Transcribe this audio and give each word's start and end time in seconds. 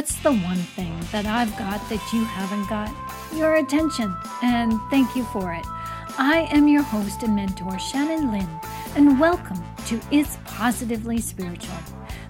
What's 0.00 0.16
the 0.22 0.32
one 0.32 0.56
thing 0.56 0.98
that 1.12 1.26
I've 1.26 1.54
got 1.58 1.86
that 1.90 2.00
you 2.10 2.24
haven't 2.24 2.70
got? 2.70 2.90
Your 3.36 3.56
attention, 3.56 4.16
and 4.42 4.80
thank 4.88 5.14
you 5.14 5.24
for 5.24 5.52
it. 5.52 5.66
I 6.16 6.48
am 6.50 6.68
your 6.68 6.80
host 6.80 7.22
and 7.22 7.36
mentor, 7.36 7.78
Shannon 7.78 8.32
Lynn, 8.32 8.48
and 8.96 9.20
welcome 9.20 9.62
to 9.88 10.00
It's 10.10 10.38
Positively 10.46 11.20
Spiritual. 11.20 11.76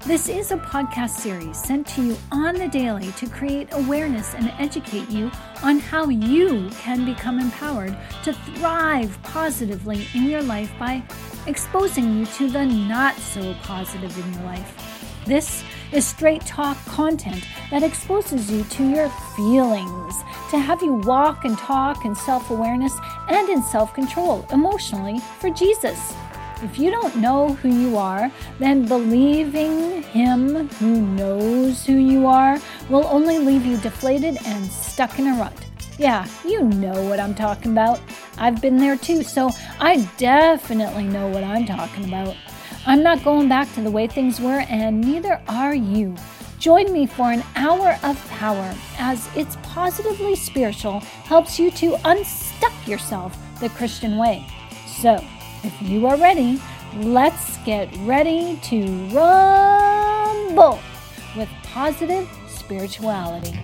This 0.05 0.29
is 0.29 0.51
a 0.51 0.57
podcast 0.57 1.11
series 1.11 1.63
sent 1.63 1.87
to 1.91 2.03
you 2.03 2.17
on 2.33 2.57
the 2.57 2.67
daily 2.67 3.13
to 3.13 3.29
create 3.29 3.69
awareness 3.71 4.35
and 4.35 4.53
educate 4.59 5.09
you 5.09 5.31
on 5.63 5.79
how 5.79 6.09
you 6.09 6.71
can 6.71 7.05
become 7.05 7.39
empowered 7.39 7.97
to 8.25 8.33
thrive 8.33 9.17
positively 9.23 10.09
in 10.13 10.25
your 10.25 10.43
life 10.43 10.73
by 10.77 11.05
exposing 11.47 12.19
you 12.19 12.27
to 12.27 12.51
the 12.51 12.67
not 12.67 13.17
so 13.19 13.55
positive 13.63 14.19
in 14.19 14.35
your 14.35 14.43
life. 14.43 15.23
This 15.25 15.63
is 15.93 16.07
straight 16.07 16.43
talk 16.43 16.77
content 16.87 17.45
that 17.71 17.83
exposes 17.83 18.51
you 18.51 18.65
to 18.65 18.89
your 18.89 19.09
feelings, 19.37 20.15
to 20.51 20.59
have 20.59 20.83
you 20.83 20.95
walk 20.95 21.45
and 21.45 21.57
talk 21.59 22.05
in 22.05 22.15
self 22.15 22.51
awareness 22.51 22.97
and 23.29 23.49
in 23.49 23.63
self 23.63 23.93
control 23.95 24.47
emotionally 24.51 25.19
for 25.39 25.51
Jesus. 25.51 26.15
If 26.63 26.79
you 26.79 26.91
don't 26.91 27.17
know 27.17 27.55
who 27.55 27.71
you 27.71 27.97
are, 27.97 28.31
then 28.59 28.87
believing 28.87 30.03
Him 30.03 30.69
who 30.69 31.01
knows 31.01 31.87
who 31.87 31.95
you 31.95 32.27
are 32.27 32.59
will 32.91 33.07
only 33.07 33.39
leave 33.39 33.65
you 33.65 33.79
deflated 33.79 34.37
and 34.45 34.67
stuck 34.67 35.19
in 35.19 35.27
a 35.27 35.39
rut. 35.39 35.55
Yeah, 35.99 36.27
you 36.47 36.63
know 36.63 37.03
what 37.05 37.21
I'm 37.21 37.35
talking 37.35 37.73
about. 37.73 38.01
I've 38.39 38.61
been 38.61 38.79
there 38.79 38.97
too, 38.97 39.23
so 39.23 39.51
I 39.79 40.09
definitely 40.17 41.05
know 41.05 41.29
what 41.29 41.45
I'm 41.45 41.67
talking 41.67 42.05
about. 42.05 42.37
I'm 42.87 43.03
not 43.03 43.23
going 43.23 43.49
back 43.49 43.73
to 43.75 43.83
the 43.83 43.91
way 43.91 44.07
things 44.07 44.41
were, 44.41 44.65
and 44.69 45.01
neither 45.01 45.41
are 45.49 45.75
you. 45.75 46.17
Join 46.59 46.93
me 46.93 47.07
for 47.07 47.31
an 47.31 47.43
hour 47.57 47.99
of 48.03 48.29
power 48.31 48.75
as 48.99 49.29
It's 49.37 49.57
Positively 49.63 50.35
Spiritual 50.35 51.01
helps 51.01 51.59
you 51.59 51.71
to 51.73 51.97
unstuck 52.05 52.73
yourself 52.87 53.39
the 53.61 53.69
Christian 53.71 54.17
way. 54.17 54.47
So, 54.87 55.23
if 55.63 55.75
you 55.83 56.07
are 56.07 56.17
ready, 56.17 56.61
let's 56.97 57.59
get 57.59 57.95
ready 58.01 58.59
to 58.65 58.87
rumble 59.09 60.79
with 61.37 61.49
positive 61.63 62.29
spirituality. 62.49 63.59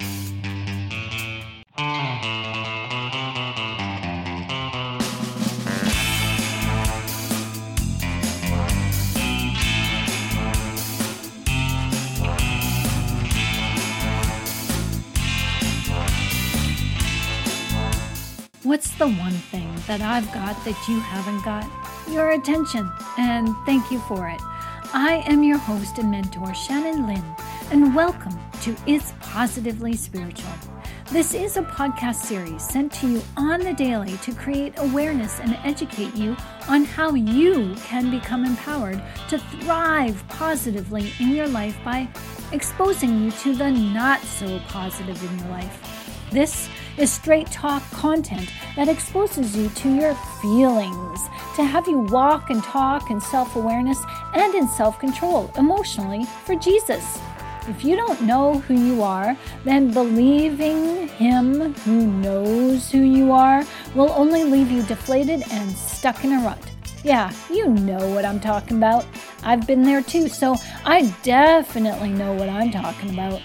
What's 18.67 18.91
the 18.97 19.07
one 19.07 19.31
thing 19.31 19.73
that 19.87 20.01
I've 20.01 20.27
got 20.33 20.65
that 20.65 20.89
you 20.89 20.99
haven't 20.99 21.45
got? 21.45 21.71
Your 22.11 22.31
attention, 22.31 22.91
and 23.17 23.55
thank 23.65 23.93
you 23.93 24.01
for 24.01 24.29
it. 24.29 24.41
I 24.93 25.23
am 25.29 25.45
your 25.45 25.57
host 25.57 25.99
and 25.99 26.11
mentor, 26.11 26.53
Shannon 26.53 27.07
Lynn, 27.07 27.25
and 27.71 27.95
welcome 27.95 28.37
to 28.63 28.75
It's 28.85 29.15
Positively 29.21 29.95
Spiritual. 29.95 30.51
This 31.13 31.33
is 31.33 31.57
a 31.57 31.63
podcast 31.63 32.17
series 32.17 32.69
sent 32.69 32.93
to 32.95 33.09
you 33.09 33.23
on 33.37 33.61
the 33.61 33.73
daily 33.73 34.17
to 34.17 34.35
create 34.35 34.75
awareness 34.79 35.39
and 35.39 35.57
educate 35.63 36.17
you 36.17 36.37
on 36.69 36.85
how 36.85 37.15
you 37.15 37.77
can 37.85 38.11
become 38.11 38.45
empowered 38.45 39.01
to 39.29 39.39
thrive 39.39 40.25
positively 40.27 41.13
in 41.21 41.29
your 41.29 41.47
life 41.47 41.79
by 41.85 42.09
exposing 42.51 43.23
you 43.23 43.31
to 43.31 43.55
the 43.55 43.71
not 43.71 44.21
so 44.23 44.59
positive 44.67 45.23
in 45.23 45.39
your 45.39 45.51
life. 45.51 45.97
This 46.33 46.69
is 46.99 47.13
straight 47.13 47.47
talk 47.49 47.83
content 47.91 48.51
that 48.77 48.89
exposes 48.89 49.57
you 49.57 49.69
to 49.71 49.95
your 49.95 50.15
feelings, 50.41 51.21
to 51.57 51.65
have 51.65 51.87
you 51.87 51.99
walk 51.99 52.51
and 52.51 52.63
talk 52.63 53.11
in 53.11 53.21
self 53.21 53.57
awareness 53.57 54.03
and 54.35 54.55
in 54.55 54.69
self 54.69 54.99
control 54.99 55.51
emotionally 55.57 56.25
for 56.45 56.55
Jesus. 56.57 57.19
If 57.69 57.85
you 57.85 57.97
don't 57.97 58.23
know 58.23 58.61
who 58.61 58.75
you 58.75 59.03
are, 59.03 59.37
then 59.65 59.91
believing 59.91 61.09
Him 61.09 61.75
who 61.75 62.07
knows 62.07 62.91
who 62.91 63.01
you 63.01 63.33
are 63.33 63.65
will 63.95 64.11
only 64.13 64.45
leave 64.45 64.71
you 64.71 64.83
deflated 64.85 65.43
and 65.51 65.71
stuck 65.73 66.25
in 66.25 66.33
a 66.33 66.45
rut. 66.45 66.63
Yeah, 67.03 67.33
you 67.51 67.69
know 67.69 68.09
what 68.15 68.25
I'm 68.25 68.41
talking 68.41 68.77
about. 68.77 69.05
I've 69.43 69.67
been 69.67 69.83
there 69.83 70.03
too, 70.03 70.29
so 70.29 70.57
I 70.85 71.15
definitely 71.23 72.11
know 72.11 72.33
what 72.35 72.49
I'm 72.49 72.71
talking 72.71 73.11
about. 73.11 73.41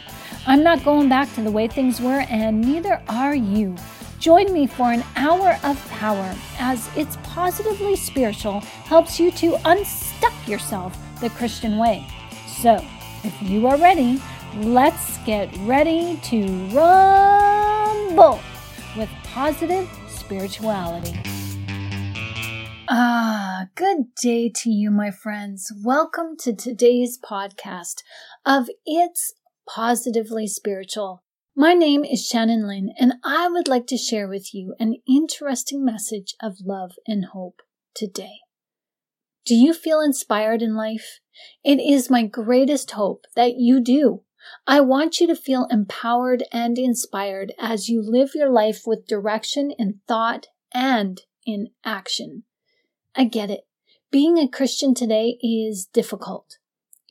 I'm 0.48 0.64
not 0.64 0.84
going 0.84 1.08
back 1.08 1.32
to 1.36 1.44
the 1.44 1.52
way 1.52 1.68
things 1.68 2.02
were, 2.02 2.26
and 2.28 2.62
neither 2.62 3.00
are 3.08 3.36
you. 3.36 3.76
Join 4.18 4.52
me 4.52 4.66
for 4.66 4.92
an 4.92 5.04
hour 5.16 5.60
of 5.64 5.88
power 5.92 6.36
as 6.58 6.90
It's 6.98 7.16
Positively 7.22 7.96
Spiritual 7.96 8.62
helps 8.62 9.20
you 9.20 9.30
to 9.34 9.60
unstuck 9.66 10.34
yourself 10.48 10.98
the 11.22 11.30
Christian 11.30 11.78
way. 11.78 12.08
So, 12.48 12.84
if 13.24 13.40
you 13.44 13.68
are 13.68 13.78
ready, 13.78 14.20
let's 14.58 15.20
get 15.20 15.56
ready 15.60 16.20
to 16.24 16.48
rumble 16.70 18.40
with 18.98 19.10
positive 19.24 19.88
spirituality. 20.08 21.20
Ah, 22.90 23.68
good 23.76 24.16
day 24.16 24.50
to 24.50 24.72
you, 24.72 24.90
my 24.90 25.12
friends. 25.12 25.72
Welcome 25.84 26.36
to 26.40 26.52
today's 26.52 27.20
podcast 27.20 28.02
of 28.44 28.70
It's 28.88 29.34
Positively 29.74 30.48
Spiritual. 30.48 31.24
My 31.56 31.74
name 31.74 32.04
is 32.04 32.28
Shannon 32.28 32.68
Lynn, 32.68 32.90
and 33.00 33.14
I 33.24 33.48
would 33.48 33.70
like 33.70 33.88
to 33.88 33.98
share 33.98 34.28
with 34.28 34.54
you 34.54 34.76
an 34.82 34.98
interesting 35.08 35.86
message 35.86 36.36
of 36.44 36.58
love 36.66 36.92
and 37.08 37.28
hope 37.32 37.62
today. 37.96 38.40
Do 39.46 39.56
you 39.56 39.74
feel 39.74 40.02
inspired 40.02 40.62
in 40.62 40.76
life? 40.76 41.22
It 41.64 41.80
is 41.80 42.10
my 42.10 42.26
greatest 42.26 42.92
hope 42.92 43.24
that 43.38 43.54
you 43.56 43.80
do. 43.82 44.24
I 44.68 44.82
want 44.82 45.22
you 45.22 45.28
to 45.28 45.36
feel 45.38 45.68
empowered 45.72 46.44
and 46.52 46.78
inspired 46.78 47.54
as 47.58 47.88
you 47.88 48.02
live 48.04 48.32
your 48.36 48.52
life 48.52 48.82
with 48.86 49.08
direction 49.08 49.72
in 49.80 50.02
thought 50.06 50.48
and 50.74 51.22
in 51.46 51.70
action. 51.86 52.44
I 53.16 53.24
get 53.24 53.50
it. 53.50 53.62
Being 54.12 54.38
a 54.38 54.50
Christian 54.50 54.94
today 54.94 55.38
is 55.42 55.86
difficult. 55.86 56.58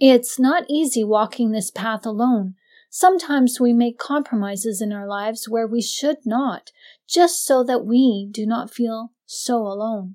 It's 0.00 0.38
not 0.38 0.65
easy 0.66 1.05
walking 1.05 1.50
this 1.50 1.71
path 1.71 2.06
alone. 2.06 2.55
Sometimes 2.88 3.61
we 3.61 3.75
make 3.75 3.99
compromises 3.99 4.81
in 4.81 4.94
our 4.94 5.06
lives 5.06 5.47
where 5.47 5.66
we 5.66 5.83
should 5.83 6.16
not, 6.25 6.72
just 7.06 7.44
so 7.44 7.62
that 7.65 7.84
we 7.84 8.27
do 8.31 8.47
not 8.47 8.72
feel 8.72 9.12
so 9.27 9.59
alone. 9.59 10.15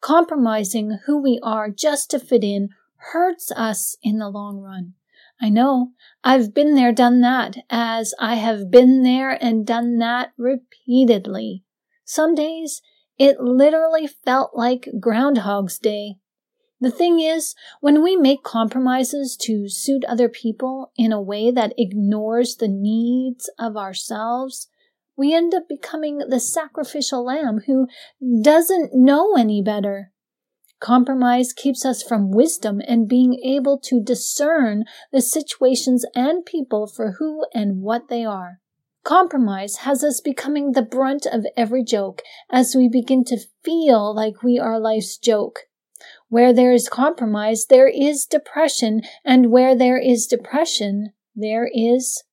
Compromising 0.00 1.00
who 1.06 1.20
we 1.20 1.40
are 1.42 1.70
just 1.70 2.08
to 2.10 2.20
fit 2.20 2.44
in 2.44 2.68
hurts 3.12 3.50
us 3.50 3.96
in 4.00 4.18
the 4.18 4.28
long 4.28 4.60
run. 4.60 4.94
I 5.40 5.48
know. 5.48 5.90
I've 6.22 6.54
been 6.54 6.76
there, 6.76 6.92
done 6.92 7.20
that, 7.22 7.56
as 7.68 8.14
I 8.20 8.36
have 8.36 8.70
been 8.70 9.02
there 9.02 9.30
and 9.42 9.66
done 9.66 9.98
that 9.98 10.34
repeatedly. 10.38 11.64
Some 12.04 12.36
days 12.36 12.80
it 13.18 13.40
literally 13.40 14.06
felt 14.06 14.52
like 14.54 14.88
Groundhog's 15.00 15.80
Day. 15.80 16.18
The 16.80 16.90
thing 16.90 17.20
is, 17.20 17.54
when 17.80 18.02
we 18.02 18.16
make 18.16 18.42
compromises 18.42 19.36
to 19.42 19.68
suit 19.68 20.04
other 20.04 20.28
people 20.28 20.92
in 20.96 21.10
a 21.10 21.22
way 21.22 21.50
that 21.50 21.72
ignores 21.78 22.56
the 22.56 22.68
needs 22.68 23.48
of 23.58 23.76
ourselves, 23.76 24.68
we 25.16 25.32
end 25.32 25.54
up 25.54 25.68
becoming 25.68 26.18
the 26.18 26.40
sacrificial 26.40 27.24
lamb 27.24 27.60
who 27.66 27.88
doesn't 28.42 28.94
know 28.94 29.36
any 29.36 29.62
better. 29.62 30.12
Compromise 30.78 31.54
keeps 31.54 31.86
us 31.86 32.02
from 32.02 32.30
wisdom 32.30 32.82
and 32.86 33.08
being 33.08 33.40
able 33.42 33.78
to 33.78 34.02
discern 34.02 34.84
the 35.10 35.22
situations 35.22 36.04
and 36.14 36.44
people 36.44 36.86
for 36.86 37.12
who 37.12 37.46
and 37.54 37.80
what 37.80 38.08
they 38.08 38.26
are. 38.26 38.60
Compromise 39.02 39.76
has 39.78 40.04
us 40.04 40.20
becoming 40.20 40.72
the 40.72 40.82
brunt 40.82 41.24
of 41.24 41.46
every 41.56 41.82
joke 41.82 42.20
as 42.50 42.74
we 42.76 42.88
begin 42.88 43.24
to 43.24 43.38
feel 43.64 44.14
like 44.14 44.42
we 44.42 44.58
are 44.58 44.78
life's 44.78 45.16
joke. 45.16 45.60
Where 46.28 46.52
there 46.52 46.72
is 46.72 46.88
compromise, 46.88 47.66
there 47.66 47.88
is 47.88 48.26
depression, 48.26 49.02
and 49.24 49.50
where 49.50 49.76
there 49.76 49.98
is 49.98 50.26
depression, 50.26 51.12
there 51.34 51.68
is 51.72 52.24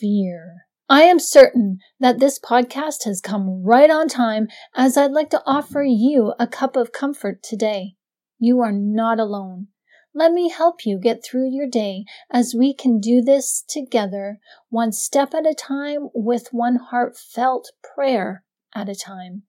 fear. 0.00 0.66
I 0.88 1.02
am 1.02 1.18
certain 1.18 1.78
that 1.98 2.18
this 2.20 2.38
podcast 2.38 3.04
has 3.04 3.20
come 3.20 3.62
right 3.62 3.90
on 3.90 4.08
time 4.08 4.48
as 4.74 4.96
I'd 4.96 5.12
like 5.12 5.30
to 5.30 5.42
offer 5.46 5.82
you 5.82 6.34
a 6.38 6.46
cup 6.46 6.76
of 6.76 6.92
comfort 6.92 7.42
today. 7.42 7.96
You 8.38 8.60
are 8.60 8.72
not 8.72 9.18
alone. 9.18 9.68
Let 10.14 10.32
me 10.32 10.48
help 10.48 10.86
you 10.86 10.98
get 10.98 11.24
through 11.24 11.50
your 11.50 11.66
day 11.66 12.04
as 12.30 12.54
we 12.56 12.72
can 12.72 13.00
do 13.00 13.20
this 13.20 13.64
together, 13.66 14.38
one 14.68 14.92
step 14.92 15.34
at 15.34 15.46
a 15.46 15.54
time 15.54 16.08
with 16.14 16.48
one 16.52 16.76
heartfelt 16.76 17.72
prayer 17.82 18.44
at 18.74 18.88
a 18.88 18.94
time. 18.94 19.42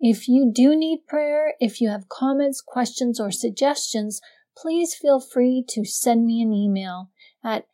If 0.00 0.28
you 0.28 0.50
do 0.52 0.76
need 0.76 1.06
prayer, 1.08 1.54
if 1.60 1.80
you 1.80 1.88
have 1.88 2.08
comments, 2.08 2.60
questions, 2.60 3.18
or 3.18 3.30
suggestions, 3.30 4.20
please 4.56 4.94
feel 4.94 5.20
free 5.20 5.64
to 5.68 5.84
send 5.84 6.26
me 6.26 6.42
an 6.42 6.52
email 6.52 7.10
at 7.42 7.66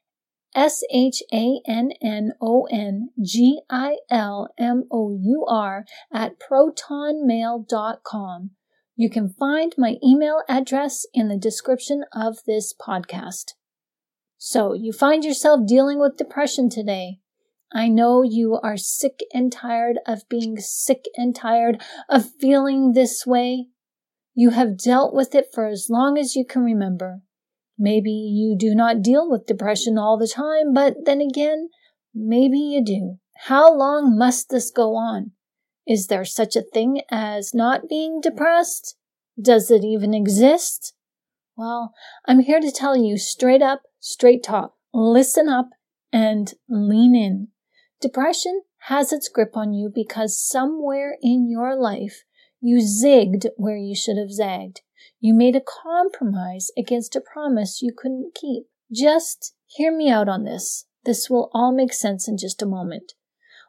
S 0.55 0.83
H 0.93 1.23
A 1.33 1.61
N 1.67 1.93
N 2.03 2.33
O 2.41 2.67
N 2.71 3.09
G 3.23 3.63
I 3.71 3.97
L 4.11 4.49
M 4.59 4.85
O 4.91 5.11
U 5.11 5.47
R 5.49 5.87
at 6.13 6.35
protonmail.com. 6.39 8.51
You 8.95 9.09
can 9.09 9.31
find 9.31 9.75
my 9.79 9.97
email 10.05 10.43
address 10.49 11.07
in 11.15 11.29
the 11.29 11.39
description 11.39 12.05
of 12.13 12.37
this 12.47 12.75
podcast. 12.75 13.53
So, 14.37 14.75
you 14.75 14.93
find 14.93 15.25
yourself 15.25 15.67
dealing 15.67 15.99
with 15.99 16.19
depression 16.19 16.69
today. 16.69 17.22
I 17.75 17.89
know 17.89 18.23
you 18.23 18.59
are 18.63 18.77
sick 18.77 19.21
and 19.33 19.51
tired 19.51 19.99
of 20.07 20.29
being 20.29 20.59
sick 20.59 21.07
and 21.17 21.35
tired 21.35 21.83
of 22.09 22.31
feeling 22.39 22.93
this 22.93 23.27
way. 23.27 23.69
You 24.35 24.51
have 24.51 24.79
dealt 24.79 25.15
with 25.15 25.35
it 25.35 25.47
for 25.53 25.67
as 25.67 25.89
long 25.89 26.19
as 26.19 26.37
you 26.37 26.45
can 26.45 26.63
remember. 26.63 27.23
Maybe 27.79 28.11
you 28.11 28.57
do 28.59 28.75
not 28.75 29.03
deal 29.03 29.31
with 29.31 29.47
depression 29.47 29.97
all 29.97 30.19
the 30.19 30.29
time, 30.29 30.75
but 30.75 30.95
then 31.05 31.21
again, 31.21 31.69
maybe 32.15 32.59
you 32.59 32.85
do. 32.85 33.17
How 33.47 33.75
long 33.75 34.17
must 34.17 34.51
this 34.51 34.71
go 34.71 34.95
on? 34.95 35.33
Is 35.87 36.07
there 36.07 36.25
such 36.25 36.55
a 36.55 36.63
thing 36.63 37.01
as 37.11 37.55
not 37.55 37.89
being 37.89 38.21
depressed? 38.21 38.97
Does 39.41 39.71
it 39.71 39.83
even 39.83 40.15
exist? 40.15 40.95
Well, 41.57 41.93
I'm 42.27 42.41
here 42.41 42.61
to 42.61 42.71
tell 42.71 42.97
you 42.97 43.17
straight 43.17 43.63
up, 43.63 43.83
straight 43.99 44.43
talk. 44.43 44.75
Listen 44.95 45.49
up 45.49 45.71
and 46.13 46.53
lean 46.69 47.17
in. 47.17 47.49
Depression 48.03 48.63
has 48.89 49.13
its 49.13 49.29
grip 49.29 49.57
on 49.57 49.73
you 49.73 49.89
because 49.89 50.45
somewhere 50.45 51.17
in 51.23 51.49
your 51.49 51.77
life 51.77 52.25
you 52.61 52.79
zigged 52.79 53.47
where 53.57 53.77
you 53.77 53.95
should 53.95 54.17
have 54.17 54.33
zagged. 54.33 54.81
You 55.21 55.35
made 55.35 55.55
a 55.55 55.61
compromise 55.61 56.73
against 56.77 57.15
a 57.15 57.21
promise 57.21 57.81
you 57.81 57.93
couldn't 57.97 58.35
keep. 58.35 58.65
Just 58.93 59.55
hear 59.67 59.97
me 59.97 60.11
out 60.11 60.29
on 60.29 60.43
this. 60.43 60.87
This 61.05 61.31
will 61.31 61.49
all 61.55 61.73
make 61.73 61.93
sense 61.93 62.27
in 62.27 62.37
just 62.37 62.61
a 62.61 62.67
moment. 62.67 63.13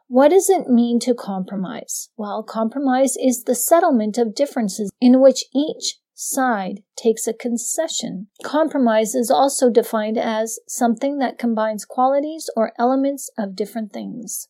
What 0.08 0.30
does 0.30 0.50
it 0.50 0.68
mean 0.68 0.98
to 1.00 1.14
compromise? 1.14 2.10
Well, 2.16 2.42
compromise 2.42 3.16
is 3.16 3.44
the 3.44 3.54
settlement 3.54 4.18
of 4.18 4.34
differences 4.34 4.90
in 5.00 5.20
which 5.20 5.44
each 5.54 6.00
side 6.14 6.82
takes 6.96 7.26
a 7.26 7.34
concession. 7.34 8.28
Compromise 8.42 9.14
is 9.14 9.30
also 9.30 9.70
defined 9.70 10.16
as 10.16 10.58
something 10.66 11.18
that 11.18 11.38
combines 11.38 11.84
qualities 11.84 12.48
or 12.56 12.72
elements 12.78 13.30
of 13.36 13.56
different 13.56 13.92
things. 13.92 14.48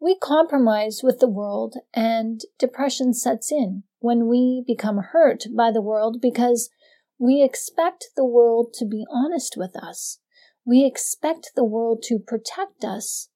We 0.00 0.16
compromise 0.16 1.02
with 1.02 1.20
the 1.20 1.28
world 1.28 1.76
and 1.94 2.40
depression 2.58 3.14
sets 3.14 3.52
in 3.52 3.84
when 4.00 4.26
we 4.26 4.64
become 4.66 4.98
hurt 4.98 5.44
by 5.56 5.70
the 5.70 5.82
world 5.82 6.20
because 6.20 6.70
we 7.18 7.42
expect 7.42 8.08
the 8.16 8.24
world 8.24 8.72
to 8.74 8.84
be 8.84 9.04
honest 9.12 9.54
with 9.56 9.76
us. 9.76 10.18
We 10.64 10.84
expect 10.84 11.52
the 11.54 11.64
world 11.64 12.02
to 12.08 12.18
protect 12.18 12.84
us 12.84 13.28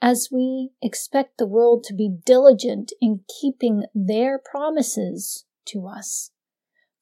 as 0.00 0.28
we 0.32 0.70
expect 0.82 1.38
the 1.38 1.46
world 1.46 1.84
to 1.84 1.94
be 1.94 2.08
diligent 2.24 2.92
in 3.00 3.20
keeping 3.40 3.84
their 3.94 4.38
promises 4.38 5.44
to 5.66 5.86
us. 5.86 6.31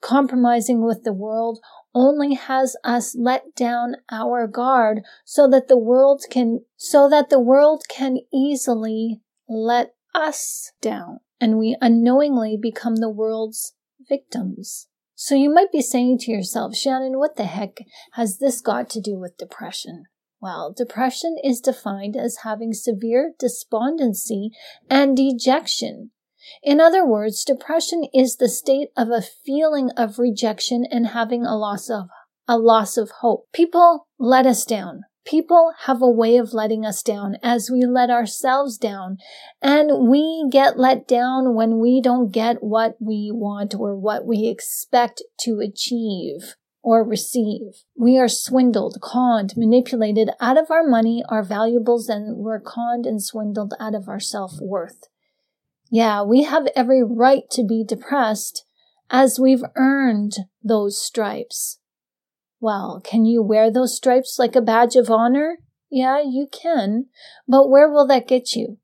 Compromising 0.01 0.85
with 0.85 1.05
the 1.05 1.13
world 1.13 1.61
only 1.95 2.35
has 2.35 2.77
us 2.85 3.15
let 3.15 3.55
down 3.55 3.97
our 4.11 4.47
guard 4.47 5.03
so 5.25 5.49
that 5.49 5.69
the 5.69 5.79
world 5.79 6.25
can, 6.31 6.65
so 6.77 7.09
that 7.09 7.31
the 7.31 7.41
world 7.41 7.85
can 7.89 8.19
easily 8.33 9.21
let 9.49 9.95
us 10.15 10.73
down 10.81 11.21
and 11.41 11.59
we 11.59 11.77
unknowingly 11.81 12.57
become 12.61 12.97
the 12.97 13.11
world's 13.11 13.75
victims. 14.09 14.89
So 15.15 15.35
you 15.35 15.53
might 15.53 15.73
be 15.73 15.83
saying 15.83 16.19
to 16.21 16.31
yourself, 16.31 16.75
Shannon, 16.75 17.19
what 17.19 17.37
the 17.37 17.45
heck 17.45 17.79
has 18.13 18.39
this 18.39 18.61
got 18.61 18.89
to 18.91 19.01
do 19.01 19.19
with 19.19 19.37
depression? 19.37 20.05
Well, 20.41 20.73
depression 20.75 21.37
is 21.43 21.61
defined 21.61 22.17
as 22.17 22.39
having 22.43 22.73
severe 22.73 23.35
despondency 23.39 24.51
and 24.89 25.17
dejection. 25.17 26.13
In 26.63 26.81
other 26.81 27.05
words, 27.05 27.45
depression 27.45 28.05
is 28.15 28.37
the 28.37 28.49
state 28.49 28.89
of 28.97 29.09
a 29.09 29.23
feeling 29.23 29.91
of 29.97 30.19
rejection 30.19 30.85
and 30.91 31.09
having 31.09 31.45
a 31.45 31.57
loss 31.57 31.91
of 31.91 32.09
a 32.49 32.59
loss 32.59 32.97
of 32.97 33.11
hope. 33.21 33.47
People 33.53 34.09
let 34.19 34.47
us 34.47 34.65
down. 34.65 35.03
People 35.25 35.73
have 35.85 36.03
a 36.03 36.11
way 36.11 36.37
of 36.37 36.55
letting 36.55 36.85
us 36.85 37.03
down 37.03 37.37
as 37.43 37.71
we 37.71 37.85
let 37.85 38.11
ourselves 38.11 38.79
down. 38.79 39.19
And 39.63 40.09
we 40.09 40.49
get 40.51 40.79
let 40.79 41.07
down 41.07 41.55
when 41.55 41.79
we 41.79 42.01
don't 42.01 42.33
get 42.33 42.63
what 42.63 42.97
we 42.99 43.31
want 43.33 43.75
or 43.75 43.97
what 43.97 44.27
we 44.27 44.49
expect 44.49 45.23
to 45.41 45.61
achieve 45.61 46.57
or 46.83 47.07
receive. 47.07 47.85
We 47.97 48.19
are 48.19 48.29
swindled, 48.29 48.99
conned, 49.03 49.55
manipulated 49.57 50.31
out 50.41 50.59
of 50.59 50.71
our 50.71 50.83
money, 50.83 51.23
our 51.29 51.43
valuables, 51.43 52.09
and 52.09 52.39
we're 52.39 52.61
conned 52.61 53.07
and 53.07 53.23
swindled 53.23 53.75
out 53.79 53.95
of 53.95 54.09
our 54.09 54.21
self 54.21 54.55
worth. 54.61 55.10
Yeah, 55.91 56.23
we 56.23 56.45
have 56.45 56.69
every 56.77 57.03
right 57.03 57.51
to 57.51 57.65
be 57.65 57.85
depressed 57.85 58.65
as 59.11 59.41
we've 59.41 59.65
earned 59.75 60.35
those 60.63 61.01
stripes. 61.01 61.81
Well, 62.61 63.01
can 63.03 63.25
you 63.25 63.43
wear 63.43 63.73
those 63.73 63.97
stripes 63.97 64.39
like 64.39 64.55
a 64.55 64.61
badge 64.61 64.95
of 64.95 65.11
honor? 65.11 65.59
Yeah, 65.91 66.21
you 66.21 66.47
can. 66.51 67.07
But 67.49 67.69
where 67.69 67.91
will 67.91 68.07
that 68.07 68.29
get 68.29 68.55
you? 68.55 68.79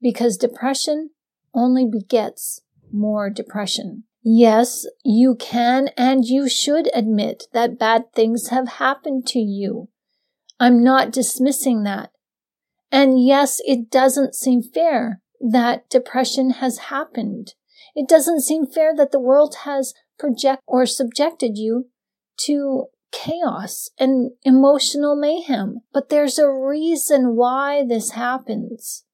Because 0.00 0.36
depression 0.36 1.10
only 1.52 1.86
begets 1.86 2.60
more 2.92 3.28
depression. 3.28 4.04
Yes, 4.22 4.86
you 5.04 5.34
can 5.34 5.88
and 5.96 6.24
you 6.24 6.48
should 6.48 6.88
admit 6.94 7.44
that 7.52 7.78
bad 7.78 8.12
things 8.14 8.48
have 8.48 8.68
happened 8.68 9.26
to 9.28 9.40
you. 9.40 9.88
I'm 10.60 10.84
not 10.84 11.10
dismissing 11.10 11.82
that. 11.82 12.12
And 12.92 13.24
yes, 13.24 13.60
it 13.64 13.90
doesn't 13.90 14.36
seem 14.36 14.62
fair 14.62 15.21
that 15.42 15.90
depression 15.90 16.50
has 16.50 16.78
happened. 16.78 17.54
It 17.94 18.08
doesn't 18.08 18.42
seem 18.42 18.66
fair 18.66 18.94
that 18.96 19.10
the 19.10 19.20
world 19.20 19.56
has 19.64 19.92
project 20.18 20.62
or 20.66 20.86
subjected 20.86 21.58
you 21.58 21.88
to 22.46 22.86
chaos 23.10 23.90
and 23.98 24.30
emotional 24.44 25.16
mayhem. 25.16 25.80
But 25.92 26.08
there's 26.08 26.38
a 26.38 26.50
reason 26.50 27.36
why 27.36 27.84
this 27.86 28.12
happens. 28.12 29.04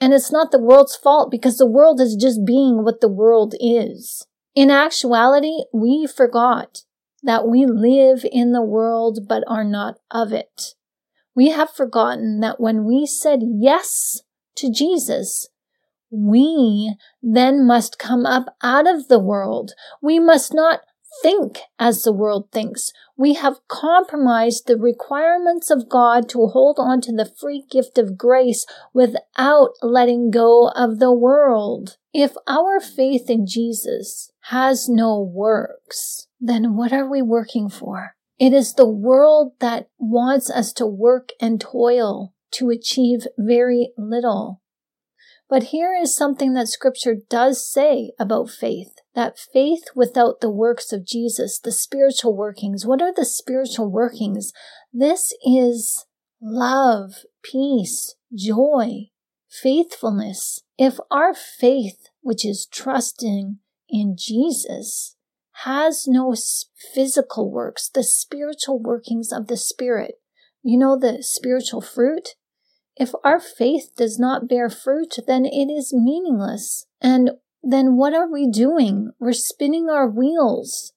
And 0.00 0.14
it's 0.14 0.32
not 0.32 0.50
the 0.50 0.60
world's 0.60 0.96
fault 0.96 1.30
because 1.30 1.58
the 1.58 1.66
world 1.66 2.00
is 2.00 2.16
just 2.16 2.44
being 2.46 2.84
what 2.84 3.00
the 3.00 3.08
world 3.08 3.54
is. 3.60 4.26
In 4.54 4.70
actuality, 4.70 5.58
we 5.72 6.06
forgot 6.06 6.82
that 7.22 7.46
we 7.46 7.66
live 7.66 8.24
in 8.30 8.52
the 8.52 8.62
world 8.62 9.20
but 9.28 9.44
are 9.46 9.64
not 9.64 9.96
of 10.10 10.32
it. 10.32 10.74
We 11.34 11.50
have 11.50 11.70
forgotten 11.70 12.40
that 12.40 12.60
when 12.60 12.84
we 12.84 13.06
said 13.06 13.40
yes 13.42 14.22
to 14.60 14.70
Jesus, 14.70 15.48
we 16.10 16.94
then 17.22 17.66
must 17.66 17.98
come 17.98 18.26
up 18.26 18.56
out 18.62 18.88
of 18.88 19.08
the 19.08 19.18
world. 19.18 19.72
We 20.02 20.18
must 20.18 20.52
not 20.52 20.80
think 21.22 21.60
as 21.78 22.02
the 22.02 22.12
world 22.12 22.48
thinks. 22.52 22.92
We 23.16 23.34
have 23.34 23.66
compromised 23.68 24.66
the 24.66 24.76
requirements 24.76 25.70
of 25.70 25.88
God 25.88 26.28
to 26.30 26.46
hold 26.46 26.76
on 26.78 27.00
to 27.02 27.12
the 27.12 27.30
free 27.40 27.64
gift 27.70 27.98
of 27.98 28.16
grace 28.16 28.66
without 28.92 29.70
letting 29.82 30.30
go 30.30 30.68
of 30.68 30.98
the 30.98 31.12
world. 31.12 31.96
If 32.12 32.34
our 32.46 32.80
faith 32.80 33.28
in 33.28 33.46
Jesus 33.46 34.32
has 34.44 34.88
no 34.88 35.20
works, 35.20 36.26
then 36.40 36.76
what 36.76 36.92
are 36.92 37.08
we 37.08 37.22
working 37.22 37.68
for? 37.68 38.14
It 38.38 38.52
is 38.52 38.74
the 38.74 38.88
world 38.88 39.52
that 39.60 39.88
wants 39.98 40.50
us 40.50 40.72
to 40.74 40.86
work 40.86 41.30
and 41.40 41.60
toil 41.60 42.32
to 42.52 42.70
achieve 42.70 43.26
very 43.38 43.92
little. 43.96 44.60
But 45.48 45.64
here 45.64 45.94
is 45.94 46.14
something 46.14 46.54
that 46.54 46.68
scripture 46.68 47.16
does 47.28 47.68
say 47.68 48.12
about 48.18 48.50
faith 48.50 48.94
that 49.14 49.38
faith 49.38 49.84
without 49.94 50.40
the 50.40 50.50
works 50.50 50.92
of 50.92 51.04
Jesus, 51.04 51.58
the 51.58 51.72
spiritual 51.72 52.36
workings. 52.36 52.86
What 52.86 53.02
are 53.02 53.12
the 53.12 53.24
spiritual 53.24 53.90
workings? 53.90 54.52
This 54.92 55.32
is 55.44 56.06
love, 56.40 57.24
peace, 57.42 58.14
joy, 58.34 59.10
faithfulness. 59.48 60.60
If 60.78 60.98
our 61.10 61.34
faith, 61.34 62.06
which 62.22 62.44
is 62.44 62.66
trusting 62.70 63.58
in 63.88 64.16
Jesus, 64.16 65.16
has 65.64 66.06
no 66.06 66.34
physical 66.94 67.50
works, 67.50 67.90
the 67.90 68.04
spiritual 68.04 68.78
workings 68.78 69.32
of 69.32 69.48
the 69.48 69.56
Spirit, 69.56 70.14
you 70.62 70.78
know, 70.78 70.98
the 70.98 71.22
spiritual 71.22 71.80
fruit, 71.80 72.36
if 73.00 73.12
our 73.24 73.40
faith 73.40 73.92
does 73.96 74.18
not 74.18 74.46
bear 74.46 74.68
fruit, 74.68 75.16
then 75.26 75.46
it 75.46 75.72
is 75.72 75.94
meaningless. 75.94 76.86
And 77.00 77.30
then 77.62 77.96
what 77.96 78.12
are 78.12 78.30
we 78.30 78.46
doing? 78.46 79.12
We're 79.18 79.32
spinning 79.32 79.88
our 79.88 80.06
wheels. 80.06 80.92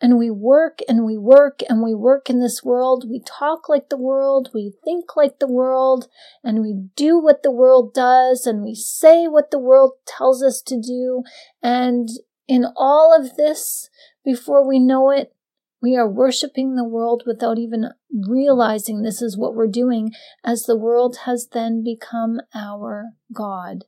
And 0.00 0.16
we 0.16 0.30
work 0.30 0.78
and 0.88 1.04
we 1.04 1.18
work 1.18 1.60
and 1.68 1.82
we 1.82 1.94
work 1.94 2.30
in 2.30 2.40
this 2.40 2.64
world. 2.64 3.04
We 3.10 3.20
talk 3.20 3.68
like 3.68 3.90
the 3.90 3.98
world. 3.98 4.48
We 4.54 4.72
think 4.84 5.16
like 5.16 5.38
the 5.38 5.52
world. 5.52 6.08
And 6.42 6.62
we 6.62 6.84
do 6.96 7.18
what 7.18 7.42
the 7.42 7.50
world 7.50 7.92
does. 7.92 8.46
And 8.46 8.62
we 8.62 8.74
say 8.74 9.26
what 9.26 9.50
the 9.50 9.58
world 9.58 9.92
tells 10.06 10.42
us 10.42 10.62
to 10.62 10.80
do. 10.80 11.24
And 11.62 12.08
in 12.46 12.64
all 12.74 13.14
of 13.14 13.36
this, 13.36 13.90
before 14.24 14.66
we 14.66 14.78
know 14.78 15.10
it, 15.10 15.34
We 15.80 15.96
are 15.96 16.08
worshiping 16.08 16.74
the 16.74 16.88
world 16.88 17.22
without 17.26 17.58
even 17.58 17.90
realizing 18.10 19.02
this 19.02 19.22
is 19.22 19.38
what 19.38 19.54
we're 19.54 19.68
doing, 19.68 20.10
as 20.44 20.62
the 20.62 20.76
world 20.76 21.18
has 21.24 21.48
then 21.52 21.84
become 21.84 22.40
our 22.54 23.10
God 23.32 23.84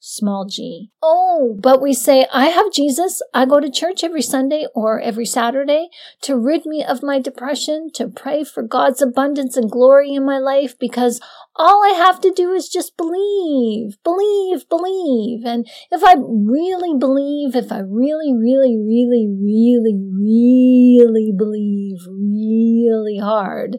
small 0.00 0.46
g. 0.46 0.90
Oh, 1.02 1.58
but 1.62 1.80
we 1.80 1.92
say, 1.92 2.26
I 2.32 2.46
have 2.46 2.72
Jesus. 2.72 3.22
I 3.34 3.44
go 3.44 3.60
to 3.60 3.70
church 3.70 4.02
every 4.02 4.22
Sunday 4.22 4.66
or 4.74 4.98
every 4.98 5.26
Saturday 5.26 5.88
to 6.22 6.36
rid 6.36 6.64
me 6.64 6.82
of 6.82 7.02
my 7.02 7.20
depression, 7.20 7.90
to 7.94 8.08
pray 8.08 8.42
for 8.42 8.62
God's 8.62 9.02
abundance 9.02 9.56
and 9.56 9.70
glory 9.70 10.14
in 10.14 10.24
my 10.24 10.38
life 10.38 10.78
because 10.78 11.20
all 11.54 11.84
I 11.84 11.90
have 11.90 12.20
to 12.22 12.32
do 12.32 12.52
is 12.52 12.68
just 12.68 12.96
believe, 12.96 13.98
believe, 14.02 14.68
believe. 14.68 15.44
And 15.44 15.68
if 15.90 16.02
I 16.02 16.14
really 16.18 16.98
believe, 16.98 17.54
if 17.54 17.70
I 17.70 17.80
really, 17.80 18.32
really, 18.32 18.78
really, 18.78 19.28
really, 19.28 19.94
really 19.94 21.32
believe 21.36 21.98
really 22.08 23.18
hard, 23.18 23.78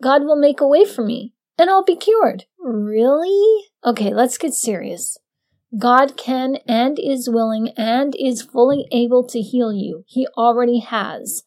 God 0.00 0.22
will 0.22 0.36
make 0.36 0.60
a 0.60 0.68
way 0.68 0.84
for 0.84 1.04
me 1.04 1.34
and 1.58 1.68
I'll 1.68 1.84
be 1.84 1.96
cured. 1.96 2.44
Really? 2.58 3.64
Okay, 3.84 4.14
let's 4.14 4.38
get 4.38 4.54
serious. 4.54 5.18
God 5.78 6.16
can 6.16 6.56
and 6.68 6.98
is 6.98 7.30
willing 7.30 7.70
and 7.78 8.14
is 8.18 8.42
fully 8.42 8.86
able 8.92 9.26
to 9.28 9.40
heal 9.40 9.72
you. 9.72 10.04
He 10.06 10.26
already 10.36 10.80
has. 10.80 11.44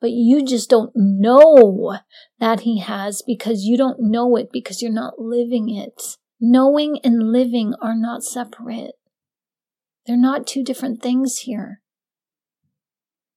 But 0.00 0.10
you 0.10 0.44
just 0.44 0.68
don't 0.68 0.90
know 0.94 1.98
that 2.40 2.60
He 2.60 2.80
has 2.80 3.22
because 3.22 3.64
you 3.64 3.76
don't 3.76 4.00
know 4.00 4.36
it 4.36 4.50
because 4.52 4.82
you're 4.82 4.92
not 4.92 5.20
living 5.20 5.68
it. 5.68 6.16
Knowing 6.40 6.98
and 7.04 7.32
living 7.32 7.74
are 7.80 7.94
not 7.94 8.24
separate. 8.24 8.96
They're 10.06 10.16
not 10.16 10.46
two 10.46 10.64
different 10.64 11.00
things 11.00 11.38
here. 11.38 11.80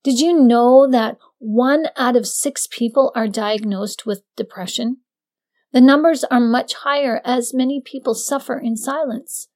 Did 0.03 0.19
you 0.19 0.33
know 0.39 0.89
that 0.89 1.17
one 1.38 1.88
out 1.95 2.15
of 2.15 2.27
six 2.27 2.67
people 2.69 3.12
are 3.15 3.27
diagnosed 3.27 4.05
with 4.05 4.24
depression? 4.36 4.97
The 5.74 5.81
numbers 5.81 6.24
are 6.24 6.39
much 6.39 6.74
higher 6.74 7.21
as 7.24 7.53
many 7.53 7.81
people 7.86 8.15
suffer 8.15 8.57
in 8.57 8.75
silence. 8.75 9.47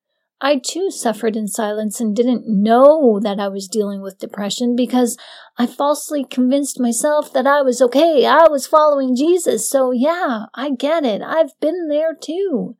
I 0.43 0.57
too 0.57 0.89
suffered 0.89 1.35
in 1.35 1.47
silence 1.47 2.01
and 2.01 2.15
didn't 2.15 2.47
know 2.47 3.19
that 3.21 3.39
I 3.39 3.47
was 3.47 3.67
dealing 3.67 4.01
with 4.01 4.17
depression 4.17 4.75
because 4.75 5.15
I 5.55 5.67
falsely 5.67 6.23
convinced 6.23 6.79
myself 6.79 7.31
that 7.33 7.45
I 7.45 7.61
was 7.61 7.79
okay. 7.79 8.25
I 8.25 8.47
was 8.49 8.65
following 8.65 9.15
Jesus. 9.15 9.69
So 9.69 9.91
yeah, 9.91 10.45
I 10.55 10.71
get 10.71 11.05
it. 11.05 11.21
I've 11.21 11.59
been 11.59 11.89
there 11.89 12.15
too. 12.19 12.75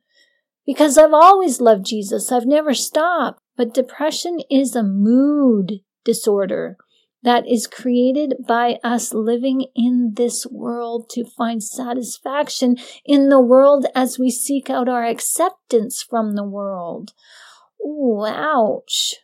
Because 0.66 0.98
I've 0.98 1.14
always 1.14 1.60
loved 1.60 1.86
Jesus. 1.86 2.32
I've 2.32 2.46
never 2.46 2.74
stopped. 2.74 3.40
But 3.56 3.74
depression 3.74 4.40
is 4.50 4.74
a 4.74 4.82
mood 4.82 5.82
disorder 6.04 6.76
that 7.22 7.46
is 7.46 7.68
created 7.68 8.34
by 8.46 8.78
us 8.82 9.14
living 9.14 9.66
in 9.76 10.14
this 10.16 10.44
world 10.46 11.08
to 11.10 11.24
find 11.24 11.62
satisfaction 11.62 12.76
in 13.04 13.28
the 13.28 13.40
world 13.40 13.86
as 13.94 14.18
we 14.18 14.30
seek 14.30 14.68
out 14.68 14.88
our 14.88 15.04
acceptance 15.04 16.02
from 16.02 16.34
the 16.34 16.44
world. 16.44 17.12
Ooh, 17.84 18.24
ouch. 18.26 19.16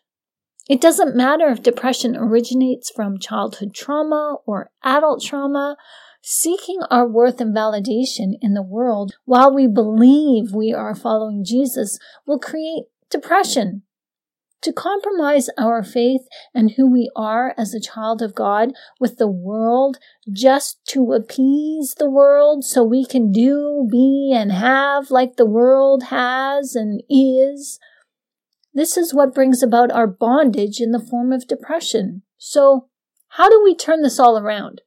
It 0.69 0.81
doesn't 0.81 1.17
matter 1.17 1.49
if 1.49 1.63
depression 1.63 2.15
originates 2.17 2.91
from 2.91 3.19
childhood 3.19 3.75
trauma 3.75 4.37
or 4.47 4.71
adult 4.83 5.23
trauma. 5.23 5.77
Seeking 6.21 6.81
our 6.91 7.09
worth 7.09 7.41
and 7.41 7.57
validation 7.57 8.33
in 8.43 8.53
the 8.53 8.63
world 8.63 9.15
while 9.25 9.55
we 9.55 9.67
believe 9.67 10.53
we 10.53 10.75
are 10.75 10.95
following 10.95 11.45
Jesus 11.45 11.99
will 12.27 12.41
create 12.41 12.85
depression. 13.09 13.83
To 14.63 14.73
compromise 14.73 15.49
our 15.57 15.85
faith 15.85 16.23
and 16.53 16.73
who 16.73 16.91
we 16.91 17.09
are 17.15 17.55
as 17.57 17.73
a 17.73 17.81
child 17.81 18.21
of 18.21 18.35
God 18.35 18.73
with 18.99 19.17
the 19.17 19.29
world 19.29 19.99
just 20.31 20.85
to 20.89 21.13
appease 21.13 21.95
the 21.97 22.11
world 22.11 22.65
so 22.65 22.83
we 22.83 23.07
can 23.07 23.31
do, 23.31 23.87
be, 23.91 24.33
and 24.35 24.51
have 24.51 25.13
like 25.13 25.37
the 25.37 25.47
world 25.47 26.05
has 26.11 26.75
and 26.75 27.03
is 27.09 27.79
this 28.79 28.97
is 28.97 29.15
what 29.15 29.35
brings 29.35 29.63
about 29.63 29.91
our 29.91 30.07
bondage 30.07 30.81
in 30.81 30.93
the 30.93 31.01
form 31.01 31.33
of 31.33 31.49
depression. 31.49 32.23
So, 32.37 32.89
how 33.33 33.49
do 33.49 33.63
we 33.63 33.75
turn 33.75 34.03
this 34.03 34.19
all 34.19 34.39
around? 34.39 34.83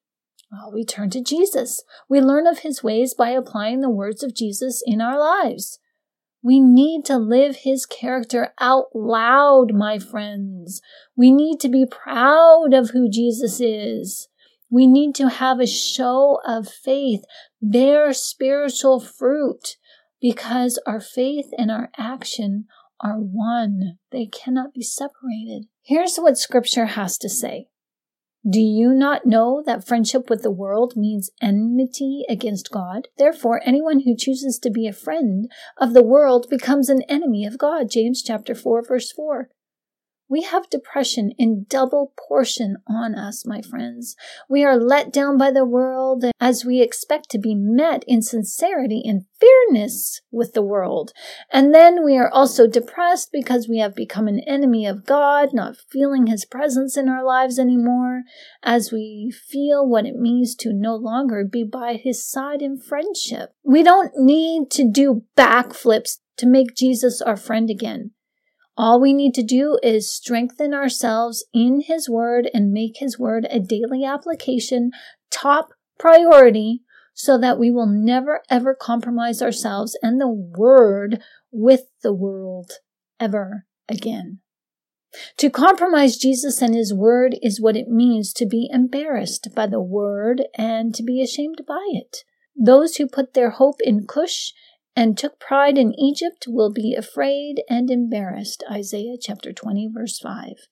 Well, 0.51 0.71
we 0.73 0.83
turn 0.83 1.09
to 1.11 1.23
Jesus. 1.23 1.83
We 2.09 2.19
learn 2.19 2.45
of 2.45 2.59
his 2.59 2.83
ways 2.83 3.13
by 3.13 3.29
applying 3.29 3.81
the 3.81 3.89
words 3.89 4.23
of 4.23 4.35
Jesus 4.35 4.83
in 4.85 4.99
our 4.99 5.17
lives. 5.17 5.79
We 6.43 6.59
need 6.59 7.05
to 7.05 7.17
live 7.17 7.57
his 7.57 7.85
character 7.85 8.53
out 8.59 8.87
loud, 8.95 9.73
my 9.73 9.99
friends. 9.99 10.81
We 11.15 11.31
need 11.31 11.59
to 11.59 11.69
be 11.69 11.85
proud 11.85 12.73
of 12.73 12.89
who 12.89 13.09
Jesus 13.09 13.61
is. 13.61 14.27
We 14.69 14.87
need 14.87 15.13
to 15.15 15.29
have 15.29 15.59
a 15.59 15.67
show 15.67 16.39
of 16.45 16.67
faith, 16.67 17.21
bear 17.61 18.11
spiritual 18.11 18.99
fruit, 18.99 19.75
because 20.19 20.79
our 20.87 20.99
faith 20.99 21.47
and 21.57 21.69
our 21.69 21.91
action 21.97 22.65
are 23.01 23.17
one. 23.17 23.97
They 24.11 24.25
cannot 24.25 24.73
be 24.73 24.81
separated. 24.81 25.67
Here's 25.83 26.17
what 26.17 26.37
scripture 26.37 26.85
has 26.85 27.17
to 27.19 27.29
say. 27.29 27.67
Do 28.49 28.59
you 28.59 28.93
not 28.93 29.27
know 29.27 29.61
that 29.67 29.87
friendship 29.87 30.27
with 30.27 30.41
the 30.41 30.49
world 30.49 30.95
means 30.95 31.29
enmity 31.41 32.23
against 32.27 32.71
God? 32.71 33.07
Therefore, 33.17 33.61
anyone 33.63 33.99
who 33.99 34.15
chooses 34.17 34.57
to 34.59 34.71
be 34.71 34.87
a 34.87 34.93
friend 34.93 35.51
of 35.77 35.93
the 35.93 36.03
world 36.03 36.47
becomes 36.49 36.89
an 36.89 37.03
enemy 37.03 37.45
of 37.45 37.59
God. 37.59 37.91
James 37.91 38.23
chapter 38.23 38.55
4 38.55 38.83
verse 38.87 39.11
4. 39.11 39.49
We 40.31 40.43
have 40.43 40.69
depression 40.69 41.33
in 41.37 41.65
double 41.67 42.13
portion 42.17 42.77
on 42.87 43.15
us, 43.15 43.45
my 43.45 43.61
friends. 43.61 44.15
We 44.47 44.63
are 44.63 44.77
let 44.77 45.11
down 45.11 45.37
by 45.37 45.51
the 45.51 45.65
world 45.65 46.23
as 46.39 46.63
we 46.63 46.81
expect 46.81 47.29
to 47.31 47.37
be 47.37 47.53
met 47.53 48.05
in 48.07 48.21
sincerity 48.21 49.03
and 49.03 49.25
fairness 49.41 50.21
with 50.31 50.53
the 50.53 50.61
world. 50.61 51.11
And 51.51 51.75
then 51.75 52.05
we 52.05 52.17
are 52.17 52.29
also 52.29 52.65
depressed 52.65 53.33
because 53.33 53.67
we 53.67 53.79
have 53.79 53.93
become 53.93 54.29
an 54.29 54.39
enemy 54.47 54.85
of 54.85 55.05
God, 55.05 55.49
not 55.51 55.75
feeling 55.91 56.27
his 56.27 56.45
presence 56.45 56.95
in 56.95 57.09
our 57.09 57.25
lives 57.25 57.59
anymore, 57.59 58.21
as 58.63 58.89
we 58.89 59.33
feel 59.49 59.85
what 59.85 60.05
it 60.05 60.15
means 60.15 60.55
to 60.59 60.71
no 60.71 60.95
longer 60.95 61.43
be 61.43 61.65
by 61.65 61.95
his 62.01 62.25
side 62.25 62.61
in 62.61 62.79
friendship. 62.79 63.49
We 63.65 63.83
don't 63.83 64.13
need 64.15 64.71
to 64.71 64.89
do 64.89 65.23
backflips 65.35 66.19
to 66.37 66.47
make 66.47 66.73
Jesus 66.73 67.21
our 67.21 67.35
friend 67.35 67.69
again. 67.69 68.11
All 68.77 69.01
we 69.01 69.13
need 69.13 69.33
to 69.35 69.43
do 69.43 69.77
is 69.83 70.11
strengthen 70.11 70.73
ourselves 70.73 71.45
in 71.53 71.81
His 71.81 72.09
Word 72.09 72.49
and 72.53 72.71
make 72.71 72.97
His 72.97 73.19
Word 73.19 73.45
a 73.49 73.59
daily 73.59 74.03
application, 74.05 74.91
top 75.29 75.69
priority, 75.99 76.81
so 77.13 77.37
that 77.37 77.59
we 77.59 77.69
will 77.69 77.85
never 77.85 78.41
ever 78.49 78.73
compromise 78.73 79.41
ourselves 79.41 79.97
and 80.01 80.19
the 80.19 80.29
Word 80.29 81.21
with 81.51 81.81
the 82.01 82.13
world 82.13 82.71
ever 83.19 83.65
again. 83.89 84.39
To 85.37 85.49
compromise 85.49 86.17
Jesus 86.17 86.61
and 86.61 86.73
His 86.73 86.93
Word 86.93 87.35
is 87.41 87.59
what 87.59 87.75
it 87.75 87.89
means 87.89 88.31
to 88.33 88.45
be 88.45 88.69
embarrassed 88.71 89.49
by 89.53 89.67
the 89.67 89.81
Word 89.81 90.43
and 90.57 90.95
to 90.95 91.03
be 91.03 91.21
ashamed 91.21 91.63
by 91.67 91.85
it. 91.91 92.23
Those 92.55 92.95
who 92.95 93.07
put 93.07 93.33
their 93.33 93.51
hope 93.51 93.81
in 93.81 94.07
Cush 94.07 94.53
and 94.95 95.17
took 95.17 95.39
pride 95.39 95.77
in 95.77 95.93
Egypt 95.99 96.45
will 96.47 96.71
be 96.71 96.95
afraid 96.95 97.63
and 97.69 97.89
embarrassed. 97.89 98.63
Isaiah 98.69 99.17
chapter 99.19 99.53
20, 99.53 99.89
verse 99.93 100.19
5. 100.19 100.67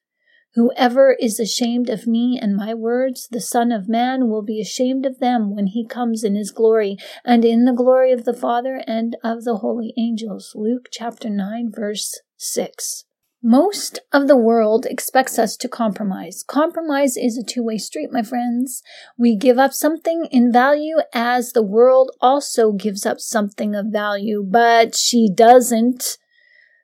Whoever 0.55 1.15
is 1.19 1.39
ashamed 1.39 1.89
of 1.89 2.07
me 2.07 2.39
and 2.41 2.55
my 2.55 2.73
words, 2.73 3.27
the 3.29 3.39
Son 3.39 3.71
of 3.71 3.87
Man 3.87 4.29
will 4.29 4.41
be 4.41 4.59
ashamed 4.59 5.05
of 5.05 5.19
them 5.19 5.55
when 5.55 5.67
he 5.67 5.85
comes 5.85 6.23
in 6.23 6.35
his 6.35 6.51
glory, 6.51 6.97
and 7.23 7.45
in 7.45 7.65
the 7.65 7.73
glory 7.73 8.11
of 8.11 8.25
the 8.25 8.33
Father 8.33 8.81
and 8.87 9.15
of 9.23 9.43
the 9.43 9.57
holy 9.57 9.93
angels. 9.97 10.53
Luke 10.55 10.89
chapter 10.91 11.29
9, 11.29 11.71
verse 11.71 12.19
6. 12.37 13.05
Most 13.41 13.99
of 14.11 14.27
the 14.27 14.35
world 14.35 14.85
expects 14.85 15.39
us 15.39 15.55
to 15.57 15.69
compromise. 15.69 16.43
Compromise 16.43 17.15
is 17.15 17.37
a 17.37 17.43
two 17.43 17.63
way 17.63 17.77
street, 17.77 18.11
my 18.11 18.21
friends. 18.21 18.83
We 19.17 19.37
give 19.37 19.57
up 19.57 19.71
something 19.71 20.27
in 20.29 20.51
value 20.51 20.97
as 21.13 21.53
the 21.53 21.63
world 21.63 22.11
also 22.19 22.73
gives 22.73 23.05
up 23.05 23.21
something 23.21 23.75
of 23.75 23.87
value, 23.87 24.43
but 24.45 24.93
she 24.93 25.29
doesn't. 25.33 26.17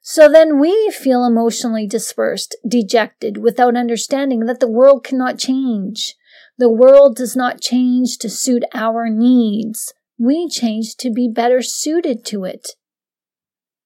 So 0.01 0.29
then 0.29 0.57
we 0.57 0.91
feel 0.91 1.25
emotionally 1.25 1.87
dispersed, 1.87 2.55
dejected, 2.65 3.37
without 3.37 3.75
understanding 3.75 4.41
that 4.45 4.61
the 4.61 4.71
world 4.71 5.03
cannot 5.03 5.37
change. 5.37 6.15
The 6.57 6.71
world 6.71 7.17
does 7.17 7.35
not 7.35 7.59
change 7.59 8.17
to 8.19 8.29
suit 8.29 8.63
our 8.73 9.09
needs. 9.09 9.93
We 10.17 10.47
change 10.47 10.95
to 10.97 11.11
be 11.11 11.27
better 11.27 11.61
suited 11.61 12.23
to 12.27 12.45
it. 12.45 12.69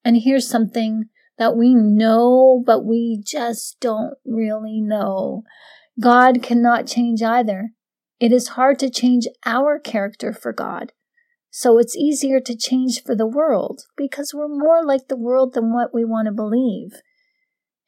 And 0.06 0.18
here's 0.18 0.48
something 0.48 1.06
that 1.40 1.56
we 1.56 1.74
know, 1.74 2.62
but 2.64 2.86
we 2.86 3.20
just 3.26 3.80
don't 3.80 4.14
really 4.26 4.82
know. 4.82 5.44
God 6.00 6.44
cannot 6.44 6.86
change 6.86 7.24
either. 7.24 7.72
It 8.20 8.32
is 8.32 8.50
hard 8.50 8.78
to 8.80 8.90
change 8.90 9.26
our 9.46 9.80
character 9.80 10.34
for 10.34 10.54
God. 10.54 10.92
So 11.50 11.80
it's 11.80 11.96
easier 11.96 12.40
to 12.42 12.56
change 12.56 13.02
for 13.04 13.16
the 13.16 13.26
world 13.26 13.84
because 13.98 14.34
we're 14.34 14.50
more 14.50 14.86
like 14.86 15.08
the 15.08 15.18
world 15.18 15.54
than 15.54 15.74
what 15.74 15.94
we 15.94 16.06
want 16.06 16.28
to 16.28 16.34
believe. 16.34 17.02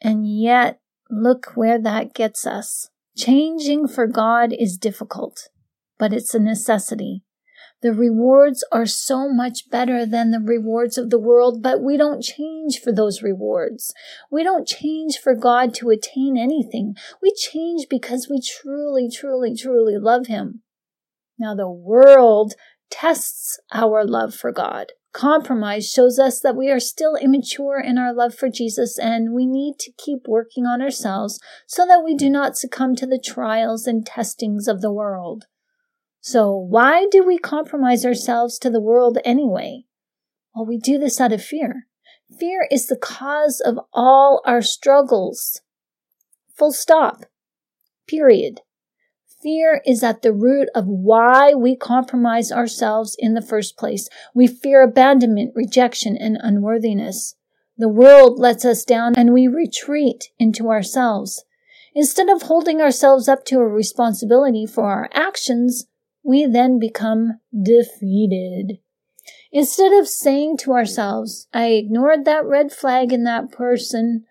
And 0.01 0.25
yet, 0.27 0.79
look 1.09 1.51
where 1.53 1.79
that 1.79 2.13
gets 2.13 2.47
us. 2.47 2.89
Changing 3.15 3.87
for 3.87 4.07
God 4.07 4.53
is 4.57 4.77
difficult, 4.77 5.49
but 5.99 6.13
it's 6.13 6.33
a 6.33 6.39
necessity. 6.39 7.23
The 7.81 7.93
rewards 7.93 8.63
are 8.71 8.85
so 8.85 9.27
much 9.27 9.69
better 9.71 10.05
than 10.05 10.29
the 10.29 10.39
rewards 10.39 10.99
of 10.99 11.09
the 11.09 11.19
world, 11.19 11.63
but 11.63 11.81
we 11.81 11.97
don't 11.97 12.21
change 12.21 12.79
for 12.79 12.91
those 12.91 13.23
rewards. 13.23 13.91
We 14.29 14.43
don't 14.43 14.67
change 14.67 15.17
for 15.17 15.33
God 15.33 15.73
to 15.75 15.89
attain 15.89 16.37
anything. 16.37 16.95
We 17.23 17.33
change 17.33 17.87
because 17.89 18.27
we 18.29 18.39
truly, 18.39 19.09
truly, 19.09 19.55
truly 19.55 19.97
love 19.97 20.27
Him. 20.27 20.61
Now, 21.39 21.55
the 21.55 21.69
world 21.69 22.53
tests 22.91 23.59
our 23.73 24.05
love 24.05 24.35
for 24.35 24.51
God. 24.51 24.91
Compromise 25.11 25.91
shows 25.91 26.19
us 26.19 26.39
that 26.39 26.55
we 26.55 26.69
are 26.69 26.79
still 26.79 27.15
immature 27.15 27.79
in 27.79 27.97
our 27.97 28.13
love 28.13 28.33
for 28.35 28.49
Jesus 28.49 28.97
and 28.97 29.33
we 29.33 29.45
need 29.45 29.77
to 29.79 29.91
keep 29.97 30.27
working 30.27 30.65
on 30.65 30.81
ourselves 30.81 31.39
so 31.67 31.85
that 31.85 32.03
we 32.03 32.15
do 32.15 32.29
not 32.29 32.55
succumb 32.55 32.95
to 32.95 33.05
the 33.05 33.19
trials 33.19 33.87
and 33.87 34.05
testings 34.05 34.67
of 34.67 34.81
the 34.81 34.93
world. 34.93 35.47
So 36.21 36.55
why 36.55 37.07
do 37.09 37.25
we 37.25 37.39
compromise 37.39 38.05
ourselves 38.05 38.59
to 38.59 38.69
the 38.69 38.79
world 38.79 39.17
anyway? 39.25 39.85
Well, 40.53 40.67
we 40.67 40.77
do 40.77 40.99
this 40.99 41.19
out 41.19 41.33
of 41.33 41.43
fear. 41.43 41.87
Fear 42.39 42.67
is 42.71 42.87
the 42.87 42.95
cause 42.95 43.59
of 43.59 43.79
all 43.91 44.41
our 44.45 44.61
struggles. 44.61 45.61
Full 46.55 46.71
stop. 46.71 47.25
Period. 48.07 48.61
Fear 49.41 49.81
is 49.85 50.03
at 50.03 50.21
the 50.21 50.31
root 50.31 50.69
of 50.75 50.85
why 50.85 51.55
we 51.55 51.75
compromise 51.75 52.51
ourselves 52.51 53.15
in 53.17 53.33
the 53.33 53.41
first 53.41 53.75
place. 53.75 54.07
We 54.35 54.45
fear 54.45 54.83
abandonment, 54.83 55.53
rejection, 55.55 56.15
and 56.15 56.37
unworthiness. 56.39 57.35
The 57.77 57.89
world 57.89 58.37
lets 58.37 58.63
us 58.63 58.85
down 58.85 59.15
and 59.17 59.33
we 59.33 59.47
retreat 59.47 60.29
into 60.37 60.69
ourselves. 60.69 61.43
Instead 61.95 62.29
of 62.29 62.43
holding 62.43 62.79
ourselves 62.79 63.27
up 63.27 63.43
to 63.45 63.59
a 63.59 63.67
responsibility 63.67 64.67
for 64.67 64.83
our 64.83 65.09
actions, 65.13 65.87
we 66.23 66.45
then 66.45 66.79
become 66.79 67.39
defeated. 67.51 68.79
Instead 69.51 69.93
of 69.93 70.07
saying 70.07 70.57
to 70.57 70.73
ourselves, 70.73 71.47
I 71.53 71.67
ignored 71.67 72.25
that 72.25 72.45
red 72.45 72.71
flag 72.71 73.11
in 73.11 73.23
that 73.25 73.51
person, 73.51 74.25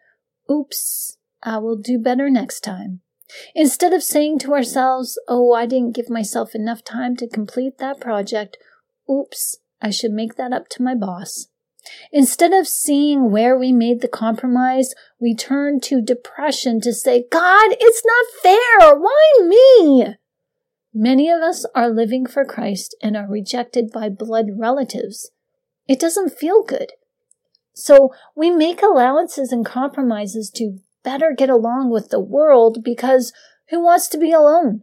oops, 0.50 1.16
I 1.42 1.58
will 1.58 1.76
do 1.76 1.98
better 1.98 2.30
next 2.30 2.60
time. 2.60 3.00
Instead 3.54 3.92
of 3.92 4.02
saying 4.02 4.40
to 4.40 4.52
ourselves, 4.52 5.18
oh, 5.28 5.52
I 5.52 5.66
didn't 5.66 5.94
give 5.94 6.10
myself 6.10 6.54
enough 6.54 6.82
time 6.82 7.16
to 7.16 7.28
complete 7.28 7.78
that 7.78 8.00
project, 8.00 8.56
oops, 9.08 9.56
I 9.80 9.90
should 9.90 10.12
make 10.12 10.36
that 10.36 10.52
up 10.52 10.68
to 10.70 10.82
my 10.82 10.94
boss. 10.94 11.48
Instead 12.12 12.52
of 12.52 12.68
seeing 12.68 13.30
where 13.30 13.58
we 13.58 13.72
made 13.72 14.00
the 14.00 14.08
compromise, 14.08 14.94
we 15.18 15.34
turn 15.34 15.80
to 15.80 16.02
depression 16.02 16.80
to 16.82 16.92
say, 16.92 17.24
God, 17.30 17.76
it's 17.78 18.02
not 18.04 18.42
fair. 18.42 18.96
Why 18.98 19.46
me? 19.46 20.16
Many 20.92 21.30
of 21.30 21.40
us 21.40 21.64
are 21.74 21.88
living 21.88 22.26
for 22.26 22.44
Christ 22.44 22.96
and 23.02 23.16
are 23.16 23.28
rejected 23.28 23.90
by 23.92 24.08
blood 24.08 24.46
relatives. 24.56 25.30
It 25.86 26.00
doesn't 26.00 26.38
feel 26.38 26.62
good. 26.62 26.92
So 27.74 28.10
we 28.34 28.50
make 28.50 28.82
allowances 28.82 29.52
and 29.52 29.64
compromises 29.64 30.50
to 30.56 30.78
better 31.04 31.32
get 31.36 31.48
along 31.48 31.90
with 31.90 32.10
the 32.10 32.20
world 32.20 32.82
because 32.84 33.32
who 33.70 33.82
wants 33.82 34.08
to 34.08 34.18
be 34.18 34.32
alone? 34.32 34.82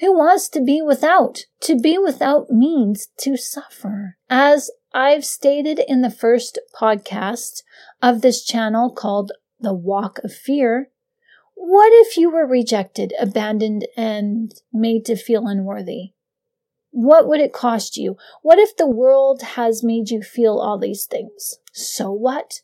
Who 0.00 0.12
wants 0.12 0.48
to 0.50 0.60
be 0.60 0.82
without? 0.82 1.44
To 1.62 1.78
be 1.78 1.98
without 1.98 2.50
means 2.50 3.08
to 3.20 3.36
suffer. 3.36 4.16
As 4.28 4.70
I've 4.92 5.24
stated 5.24 5.80
in 5.86 6.02
the 6.02 6.10
first 6.10 6.58
podcast 6.78 7.62
of 8.02 8.20
this 8.20 8.44
channel 8.44 8.92
called 8.92 9.32
The 9.60 9.72
Walk 9.72 10.18
of 10.24 10.32
Fear, 10.32 10.90
what 11.66 11.90
if 11.94 12.18
you 12.18 12.30
were 12.30 12.46
rejected, 12.46 13.14
abandoned, 13.18 13.86
and 13.96 14.52
made 14.70 15.06
to 15.06 15.16
feel 15.16 15.46
unworthy? 15.46 16.12
What 16.90 17.26
would 17.26 17.40
it 17.40 17.54
cost 17.54 17.96
you? 17.96 18.16
What 18.42 18.58
if 18.58 18.76
the 18.76 18.86
world 18.86 19.40
has 19.42 19.82
made 19.82 20.10
you 20.10 20.20
feel 20.22 20.58
all 20.58 20.78
these 20.78 21.06
things? 21.06 21.58
So 21.72 22.12
what? 22.12 22.60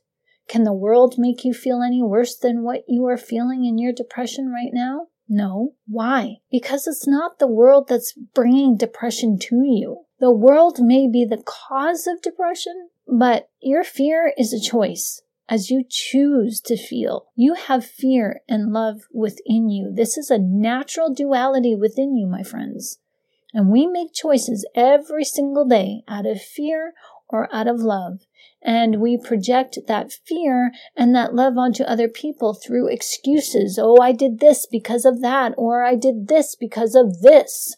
Can 0.48 0.64
the 0.64 0.74
world 0.74 1.14
make 1.16 1.44
you 1.44 1.54
feel 1.54 1.80
any 1.82 2.02
worse 2.02 2.36
than 2.36 2.62
what 2.62 2.82
you 2.88 3.06
are 3.06 3.16
feeling 3.16 3.64
in 3.64 3.78
your 3.78 3.92
depression 3.92 4.50
right 4.50 4.72
now? 4.72 5.06
No. 5.28 5.74
Why? 5.86 6.36
Because 6.50 6.86
it's 6.86 7.08
not 7.08 7.38
the 7.38 7.46
world 7.46 7.88
that's 7.88 8.12
bringing 8.34 8.76
depression 8.76 9.38
to 9.38 9.62
you. 9.64 10.04
The 10.18 10.30
world 10.30 10.78
may 10.80 11.08
be 11.08 11.24
the 11.24 11.42
cause 11.42 12.06
of 12.06 12.20
depression, 12.20 12.90
but 13.08 13.48
your 13.60 13.82
fear 13.82 14.34
is 14.36 14.52
a 14.52 14.60
choice 14.60 15.22
as 15.50 15.68
you 15.68 15.84
choose 15.86 16.60
to 16.60 16.76
feel. 16.76 17.26
You 17.34 17.54
have 17.54 17.84
fear 17.84 18.40
and 18.48 18.72
love 18.72 19.00
within 19.12 19.68
you. 19.68 19.92
This 19.92 20.16
is 20.16 20.30
a 20.30 20.38
natural 20.38 21.12
duality 21.12 21.74
within 21.74 22.16
you, 22.16 22.28
my 22.28 22.44
friends. 22.44 23.00
And 23.52 23.68
we 23.68 23.88
make 23.88 24.14
choices 24.14 24.66
every 24.76 25.24
single 25.24 25.66
day 25.66 26.02
out 26.06 26.24
of 26.24 26.40
fear 26.40 26.94
or 27.28 27.52
out 27.52 27.66
of 27.66 27.80
love. 27.80 28.20
And 28.62 29.00
we 29.00 29.18
project 29.18 29.76
that 29.88 30.12
fear 30.12 30.70
and 30.96 31.14
that 31.16 31.34
love 31.34 31.58
onto 31.58 31.82
other 31.82 32.08
people 32.08 32.54
through 32.54 32.88
excuses. 32.88 33.76
Oh, 33.82 33.98
I 34.00 34.12
did 34.12 34.38
this 34.38 34.66
because 34.70 35.04
of 35.04 35.20
that, 35.22 35.54
or 35.56 35.82
I 35.82 35.96
did 35.96 36.28
this 36.28 36.54
because 36.54 36.94
of 36.94 37.22
this. 37.22 37.76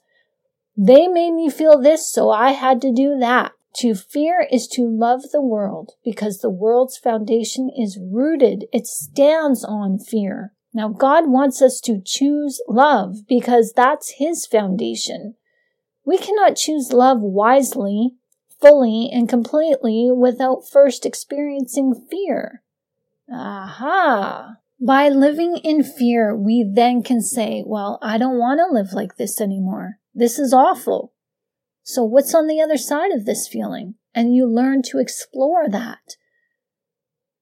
They 0.76 1.06
made 1.08 1.32
me 1.32 1.48
feel 1.48 1.80
this, 1.80 2.10
so 2.12 2.30
I 2.30 2.50
had 2.50 2.82
to 2.82 2.92
do 2.92 3.16
that. 3.18 3.52
To 3.76 3.94
fear 3.94 4.46
is 4.50 4.68
to 4.68 4.86
love 4.86 5.30
the 5.32 5.40
world 5.40 5.92
because 6.04 6.38
the 6.38 6.50
world's 6.50 6.98
foundation 6.98 7.70
is 7.74 7.98
rooted, 8.00 8.66
it 8.72 8.86
stands 8.86 9.64
on 9.64 9.98
fear. 9.98 10.52
Now, 10.74 10.88
God 10.88 11.30
wants 11.30 11.60
us 11.62 11.80
to 11.82 12.02
choose 12.04 12.60
love 12.68 13.26
because 13.28 13.72
that's 13.74 14.14
His 14.18 14.46
foundation. 14.46 15.34
We 16.04 16.18
cannot 16.18 16.56
choose 16.56 16.92
love 16.92 17.20
wisely 17.20 18.16
fully 18.60 19.10
and 19.12 19.28
completely 19.28 20.10
without 20.14 20.68
first 20.70 21.04
experiencing 21.04 22.06
fear. 22.10 22.62
Aha! 23.30 24.56
By 24.80 25.08
living 25.08 25.58
in 25.58 25.82
fear, 25.82 26.34
we 26.34 26.68
then 26.68 27.02
can 27.02 27.20
say, 27.20 27.62
well, 27.66 27.98
I 28.02 28.18
don't 28.18 28.38
want 28.38 28.60
to 28.60 28.72
live 28.72 28.92
like 28.92 29.16
this 29.16 29.40
anymore. 29.40 29.98
This 30.14 30.38
is 30.38 30.52
awful. 30.52 31.11
So 31.92 32.04
what's 32.04 32.34
on 32.34 32.46
the 32.46 32.58
other 32.58 32.78
side 32.78 33.10
of 33.10 33.26
this 33.26 33.46
feeling? 33.46 33.96
And 34.14 34.34
you 34.34 34.46
learn 34.46 34.80
to 34.84 34.98
explore 34.98 35.68
that. 35.68 36.16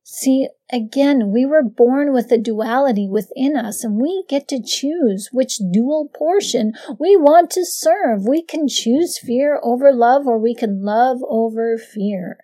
See, 0.03 0.49
again, 0.73 1.31
we 1.31 1.47
were 1.47 1.63
born 1.63 2.13
with 2.13 2.33
a 2.33 2.37
duality 2.37 3.09
within 3.09 3.57
us 3.57 3.85
and 3.85 4.03
we 4.03 4.25
get 4.29 4.49
to 4.49 4.61
choose 4.61 5.29
which 5.33 5.61
dual 5.71 6.11
portion 6.13 6.73
we 6.99 7.17
want 7.17 7.51
to 7.51 7.65
serve. 7.65 8.27
We 8.27 8.43
can 8.43 8.67
choose 8.67 9.21
fear 9.21 9.61
over 9.63 9.93
love 9.93 10.27
or 10.27 10.37
we 10.37 10.57
can 10.57 10.83
love 10.83 11.19
over 11.29 11.79
fear. 11.79 12.39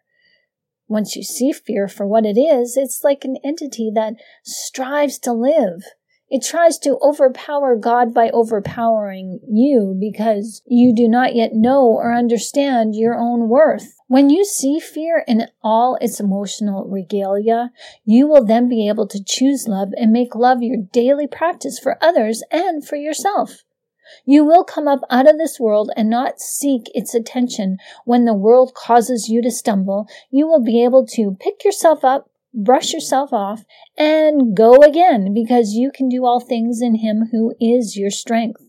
Once 0.86 1.16
you 1.16 1.24
see 1.24 1.50
fear 1.50 1.88
for 1.88 2.06
what 2.06 2.24
it 2.24 2.38
is, 2.38 2.76
it's 2.76 3.02
like 3.02 3.24
an 3.24 3.36
entity 3.44 3.90
that 3.92 4.14
strives 4.44 5.18
to 5.18 5.32
live. 5.32 5.82
It 6.28 6.42
tries 6.42 6.78
to 6.78 6.98
overpower 7.00 7.76
God 7.76 8.12
by 8.12 8.30
overpowering 8.30 9.38
you 9.48 9.96
because 9.98 10.60
you 10.66 10.92
do 10.92 11.08
not 11.08 11.36
yet 11.36 11.52
know 11.52 11.86
or 11.86 12.12
understand 12.12 12.96
your 12.96 13.16
own 13.16 13.48
worth. 13.48 13.94
When 14.08 14.28
you 14.28 14.44
see 14.44 14.80
fear 14.80 15.24
in 15.28 15.46
all 15.62 15.96
its 16.00 16.18
emotional 16.18 16.84
regalia, 16.88 17.70
you 18.04 18.26
will 18.26 18.44
then 18.44 18.68
be 18.68 18.88
able 18.88 19.06
to 19.08 19.22
choose 19.22 19.68
love 19.68 19.90
and 19.96 20.12
make 20.12 20.34
love 20.34 20.62
your 20.62 20.78
daily 20.92 21.28
practice 21.28 21.78
for 21.78 21.96
others 22.02 22.42
and 22.50 22.86
for 22.86 22.96
yourself. 22.96 23.62
You 24.24 24.44
will 24.44 24.64
come 24.64 24.88
up 24.88 25.00
out 25.10 25.28
of 25.28 25.38
this 25.38 25.60
world 25.60 25.90
and 25.96 26.10
not 26.10 26.40
seek 26.40 26.90
its 26.94 27.14
attention 27.14 27.78
when 28.04 28.24
the 28.24 28.34
world 28.34 28.74
causes 28.74 29.28
you 29.28 29.42
to 29.42 29.50
stumble. 29.50 30.08
You 30.30 30.46
will 30.46 30.62
be 30.62 30.82
able 30.82 31.06
to 31.08 31.36
pick 31.38 31.64
yourself 31.64 32.04
up, 32.04 32.30
brush 32.56 32.92
yourself 32.92 33.32
off, 33.32 33.64
and 33.96 34.56
go 34.56 34.76
again 34.78 35.34
because 35.34 35.74
you 35.74 35.92
can 35.94 36.08
do 36.08 36.24
all 36.24 36.40
things 36.40 36.80
in 36.80 36.96
Him 36.96 37.28
who 37.30 37.54
is 37.60 37.96
your 37.96 38.10
strength. 38.10 38.62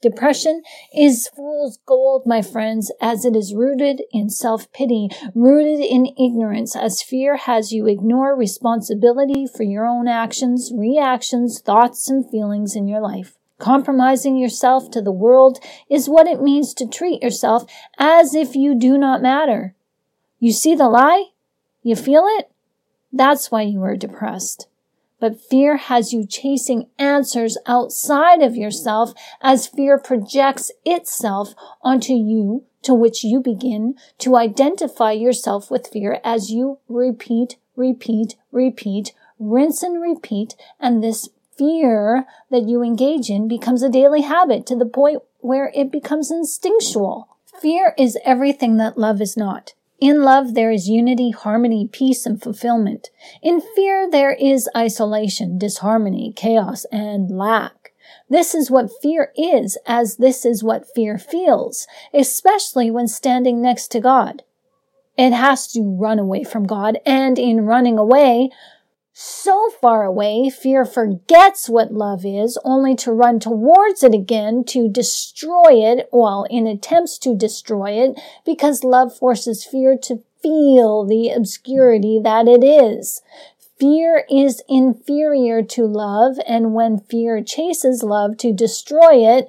Depression 0.00 0.62
is 0.96 1.28
fool's 1.34 1.80
gold, 1.84 2.22
my 2.24 2.40
friends, 2.40 2.92
as 3.00 3.24
it 3.24 3.34
is 3.34 3.52
rooted 3.52 4.00
in 4.12 4.30
self-pity, 4.30 5.08
rooted 5.34 5.80
in 5.80 6.06
ignorance, 6.16 6.76
as 6.76 7.02
fear 7.02 7.36
has 7.36 7.72
you 7.72 7.88
ignore 7.88 8.36
responsibility 8.36 9.44
for 9.44 9.64
your 9.64 9.84
own 9.84 10.06
actions, 10.06 10.70
reactions, 10.72 11.60
thoughts, 11.60 12.08
and 12.08 12.30
feelings 12.30 12.76
in 12.76 12.86
your 12.86 13.00
life. 13.00 13.36
Compromising 13.58 14.36
yourself 14.36 14.88
to 14.92 15.02
the 15.02 15.10
world 15.10 15.58
is 15.90 16.08
what 16.08 16.28
it 16.28 16.40
means 16.40 16.72
to 16.74 16.86
treat 16.86 17.20
yourself 17.20 17.68
as 17.98 18.36
if 18.36 18.54
you 18.54 18.78
do 18.78 18.96
not 18.96 19.20
matter. 19.20 19.74
You 20.38 20.52
see 20.52 20.76
the 20.76 20.88
lie? 20.88 21.30
You 21.82 21.96
feel 21.96 22.24
it? 22.38 22.52
That's 23.12 23.50
why 23.50 23.62
you 23.62 23.82
are 23.82 23.96
depressed. 23.96 24.68
But 25.20 25.40
fear 25.40 25.76
has 25.76 26.12
you 26.12 26.26
chasing 26.26 26.88
answers 26.98 27.58
outside 27.66 28.40
of 28.40 28.54
yourself 28.54 29.12
as 29.40 29.66
fear 29.66 29.98
projects 29.98 30.70
itself 30.84 31.54
onto 31.82 32.12
you, 32.12 32.64
to 32.82 32.94
which 32.94 33.24
you 33.24 33.40
begin 33.40 33.96
to 34.18 34.36
identify 34.36 35.12
yourself 35.12 35.70
with 35.70 35.88
fear 35.88 36.20
as 36.22 36.50
you 36.50 36.78
repeat, 36.88 37.56
repeat, 37.74 38.36
repeat, 38.52 39.12
rinse 39.40 39.82
and 39.82 40.00
repeat, 40.00 40.54
and 40.78 41.02
this 41.02 41.28
fear 41.56 42.24
that 42.50 42.68
you 42.68 42.82
engage 42.82 43.28
in 43.28 43.48
becomes 43.48 43.82
a 43.82 43.88
daily 43.88 44.22
habit 44.22 44.64
to 44.66 44.76
the 44.76 44.86
point 44.86 45.22
where 45.40 45.72
it 45.74 45.90
becomes 45.90 46.30
instinctual. 46.30 47.28
Fear 47.60 47.94
is 47.98 48.16
everything 48.24 48.76
that 48.76 48.96
love 48.96 49.20
is 49.20 49.36
not. 49.36 49.74
In 50.00 50.22
love, 50.22 50.54
there 50.54 50.70
is 50.70 50.88
unity, 50.88 51.32
harmony, 51.32 51.88
peace, 51.90 52.24
and 52.24 52.40
fulfillment. 52.40 53.10
In 53.42 53.60
fear, 53.60 54.08
there 54.08 54.32
is 54.32 54.68
isolation, 54.76 55.58
disharmony, 55.58 56.32
chaos, 56.36 56.84
and 56.92 57.30
lack. 57.30 57.92
This 58.30 58.54
is 58.54 58.70
what 58.70 58.90
fear 59.02 59.32
is, 59.36 59.76
as 59.86 60.16
this 60.16 60.46
is 60.46 60.62
what 60.62 60.86
fear 60.94 61.18
feels, 61.18 61.86
especially 62.14 62.90
when 62.90 63.08
standing 63.08 63.60
next 63.60 63.88
to 63.88 64.00
God. 64.00 64.42
It 65.16 65.32
has 65.32 65.66
to 65.72 65.82
run 65.82 66.20
away 66.20 66.44
from 66.44 66.64
God, 66.64 66.98
and 67.04 67.38
in 67.38 67.62
running 67.62 67.98
away, 67.98 68.50
so 69.12 69.70
far 69.80 70.04
away, 70.04 70.48
fear 70.48 70.84
forgets 70.84 71.68
what 71.68 71.92
love 71.92 72.24
is, 72.24 72.58
only 72.64 72.94
to 72.96 73.12
run 73.12 73.40
towards 73.40 74.02
it 74.02 74.14
again 74.14 74.62
to 74.64 74.88
destroy 74.88 75.72
it, 75.72 76.08
while 76.10 76.44
in 76.50 76.66
attempts 76.66 77.18
to 77.18 77.34
destroy 77.34 77.92
it, 77.92 78.20
because 78.44 78.84
love 78.84 79.16
forces 79.16 79.64
fear 79.64 79.96
to 80.02 80.22
feel 80.40 81.04
the 81.04 81.30
obscurity 81.30 82.20
that 82.22 82.46
it 82.46 82.62
is. 82.62 83.20
Fear 83.78 84.24
is 84.30 84.62
inferior 84.68 85.62
to 85.62 85.84
love, 85.84 86.36
and 86.46 86.74
when 86.74 86.98
fear 86.98 87.42
chases 87.42 88.02
love 88.02 88.36
to 88.38 88.52
destroy 88.52 89.24
it, 89.36 89.48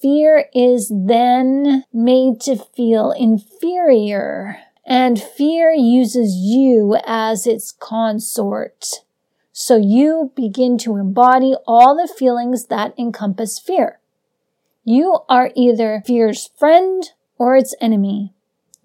fear 0.00 0.46
is 0.54 0.90
then 0.94 1.84
made 1.92 2.40
to 2.40 2.56
feel 2.56 3.10
inferior. 3.12 4.58
And 4.86 5.20
fear 5.20 5.72
uses 5.72 6.34
you 6.34 6.96
as 7.06 7.46
its 7.46 7.72
consort. 7.72 8.86
So 9.52 9.76
you 9.76 10.32
begin 10.34 10.78
to 10.78 10.96
embody 10.96 11.54
all 11.66 11.96
the 11.96 12.12
feelings 12.12 12.66
that 12.66 12.94
encompass 12.98 13.58
fear. 13.58 14.00
You 14.84 15.18
are 15.28 15.50
either 15.54 16.02
fear's 16.06 16.48
friend 16.58 17.10
or 17.38 17.56
its 17.56 17.74
enemy. 17.80 18.32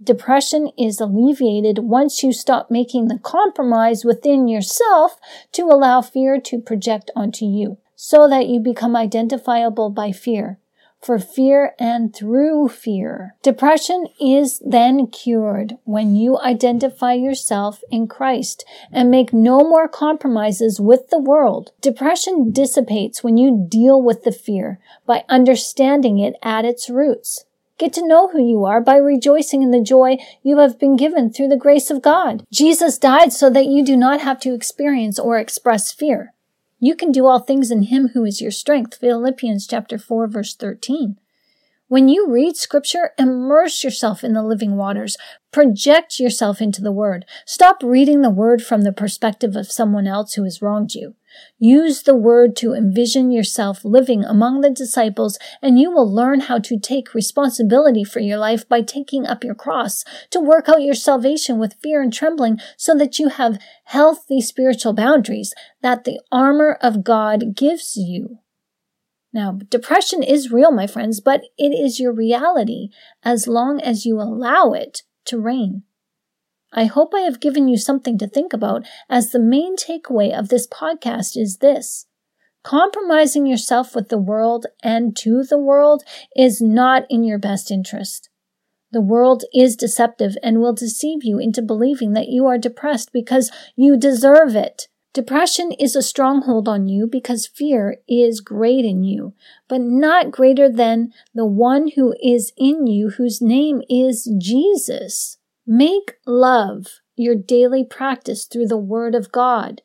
Depression 0.03 0.71
is 0.77 0.99
alleviated 0.99 1.79
once 1.79 2.21
you 2.21 2.33
stop 2.33 2.69
making 2.69 3.07
the 3.07 3.17
compromise 3.17 4.03
within 4.03 4.47
yourself 4.47 5.17
to 5.53 5.63
allow 5.63 6.01
fear 6.01 6.39
to 6.41 6.59
project 6.59 7.09
onto 7.15 7.45
you 7.45 7.77
so 7.95 8.27
that 8.27 8.47
you 8.47 8.59
become 8.59 8.95
identifiable 8.95 9.89
by 9.89 10.11
fear 10.11 10.59
for 11.05 11.19
fear 11.19 11.75
and 11.77 12.15
through 12.15 12.67
fear. 12.67 13.35
Depression 13.43 14.07
is 14.19 14.59
then 14.65 15.05
cured 15.05 15.77
when 15.83 16.15
you 16.15 16.39
identify 16.39 17.13
yourself 17.13 17.83
in 17.91 18.07
Christ 18.07 18.65
and 18.91 19.11
make 19.11 19.31
no 19.31 19.59
more 19.59 19.87
compromises 19.87 20.79
with 20.79 21.09
the 21.11 21.19
world. 21.19 21.71
Depression 21.79 22.51
dissipates 22.51 23.23
when 23.23 23.37
you 23.37 23.67
deal 23.69 24.01
with 24.01 24.23
the 24.23 24.31
fear 24.31 24.79
by 25.05 25.23
understanding 25.29 26.17
it 26.17 26.33
at 26.41 26.65
its 26.65 26.89
roots. 26.89 27.45
Get 27.77 27.93
to 27.93 28.07
know 28.07 28.29
who 28.29 28.41
you 28.41 28.63
are 28.63 28.79
by 28.81 28.95
rejoicing 28.95 29.61
in 29.61 29.71
the 29.71 29.83
joy 29.83 30.17
you 30.41 30.59
have 30.59 30.79
been 30.79 30.95
given 30.95 31.31
through 31.31 31.49
the 31.49 31.57
grace 31.57 31.91
of 31.91 32.01
God. 32.01 32.43
Jesus 32.51 32.97
died 32.97 33.33
so 33.33 33.49
that 33.49 33.65
you 33.65 33.85
do 33.85 33.97
not 33.97 34.21
have 34.21 34.39
to 34.39 34.53
experience 34.53 35.19
or 35.19 35.37
express 35.37 35.91
fear. 35.91 36.33
You 36.85 36.95
can 36.95 37.11
do 37.11 37.25
all 37.25 37.39
things 37.39 37.71
in 37.71 37.81
him 37.81 38.09
who 38.09 38.25
is 38.25 38.41
your 38.41 38.51
strength. 38.51 38.99
Philippians 38.99 39.65
chapter 39.65 39.97
4 39.97 40.27
verse 40.27 40.53
13. 40.53 41.17
When 41.95 42.09
you 42.09 42.29
read 42.29 42.57
scripture, 42.57 43.11
immerse 43.17 43.81
yourself 43.81 44.21
in 44.21 44.33
the 44.33 44.43
living 44.43 44.75
waters. 44.75 45.15
Project 45.53 46.19
yourself 46.19 46.61
into 46.61 46.81
the 46.81 46.91
word. 46.91 47.23
Stop 47.45 47.77
reading 47.81 48.21
the 48.21 48.29
word 48.29 48.61
from 48.61 48.81
the 48.81 48.91
perspective 48.91 49.55
of 49.55 49.71
someone 49.71 50.05
else 50.05 50.33
who 50.33 50.43
has 50.43 50.61
wronged 50.61 50.93
you. 50.93 51.15
Use 51.57 52.03
the 52.03 52.13
word 52.13 52.53
to 52.57 52.73
envision 52.73 53.31
yourself 53.31 53.85
living 53.85 54.25
among 54.25 54.59
the 54.59 54.69
disciples, 54.69 55.39
and 55.61 55.79
you 55.79 55.89
will 55.89 56.13
learn 56.13 56.41
how 56.41 56.59
to 56.59 56.77
take 56.77 57.13
responsibility 57.13 58.03
for 58.03 58.19
your 58.19 58.39
life 58.39 58.67
by 58.67 58.81
taking 58.81 59.25
up 59.25 59.45
your 59.45 59.55
cross, 59.55 60.03
to 60.31 60.41
work 60.41 60.67
out 60.67 60.81
your 60.81 60.95
salvation 60.95 61.59
with 61.59 61.79
fear 61.81 62.01
and 62.01 62.11
trembling, 62.11 62.59
so 62.75 62.93
that 62.93 63.19
you 63.19 63.29
have 63.29 63.57
healthy 63.85 64.41
spiritual 64.41 64.91
boundaries 64.91 65.53
that 65.81 66.03
the 66.03 66.19
armor 66.29 66.77
of 66.81 67.05
God 67.05 67.55
gives 67.55 67.95
you. 67.95 68.39
Now, 69.35 69.59
depression 69.69 70.23
is 70.23 70.53
real, 70.53 70.71
my 70.71 70.87
friends, 70.87 71.19
but 71.19 71.43
it 71.57 71.71
is 71.73 71.99
your 71.99 72.13
reality 72.13 72.87
as 73.21 73.49
long 73.49 73.81
as 73.81 74.05
you 74.05 74.21
allow 74.21 74.71
it 74.71 75.01
to 75.25 75.41
reign. 75.41 75.83
I 76.71 76.85
hope 76.85 77.13
I 77.13 77.19
have 77.19 77.41
given 77.41 77.67
you 77.67 77.77
something 77.77 78.17
to 78.19 78.27
think 78.27 78.53
about, 78.53 78.87
as 79.09 79.31
the 79.31 79.39
main 79.39 79.75
takeaway 79.75 80.33
of 80.33 80.47
this 80.47 80.67
podcast 80.67 81.35
is 81.35 81.57
this. 81.57 82.05
Compromising 82.63 83.45
yourself 83.45 83.93
with 83.93 84.07
the 84.07 84.17
world 84.17 84.67
and 84.81 85.17
to 85.17 85.43
the 85.43 85.59
world 85.59 86.05
is 86.33 86.61
not 86.61 87.03
in 87.09 87.25
your 87.25 87.37
best 87.37 87.69
interest. 87.69 88.29
The 88.93 89.01
world 89.01 89.43
is 89.53 89.75
deceptive 89.75 90.37
and 90.41 90.61
will 90.61 90.73
deceive 90.73 91.25
you 91.25 91.39
into 91.39 91.61
believing 91.61 92.13
that 92.13 92.29
you 92.29 92.45
are 92.45 92.57
depressed 92.57 93.11
because 93.11 93.51
you 93.75 93.97
deserve 93.97 94.55
it. 94.55 94.87
Depression 95.15 95.71
is 95.71 95.95
a 95.95 96.01
stronghold 96.01 96.67
on 96.67 96.89
you 96.89 97.07
because 97.07 97.47
fear 97.47 97.99
is 98.05 98.41
great 98.41 98.83
in 98.83 99.05
you, 99.05 99.33
but 99.69 99.79
not 99.79 100.29
greater 100.29 100.67
than 100.67 101.13
the 101.33 101.45
one 101.45 101.91
who 101.95 102.13
is 102.21 102.51
in 102.57 102.85
you, 102.85 103.11
whose 103.11 103.41
name 103.41 103.81
is 103.89 104.29
Jesus. 104.37 105.37
Make 105.65 106.17
love 106.27 106.99
your 107.15 107.33
daily 107.33 107.85
practice 107.85 108.43
through 108.43 108.67
the 108.67 108.75
word 108.75 109.15
of 109.15 109.31
God. 109.31 109.83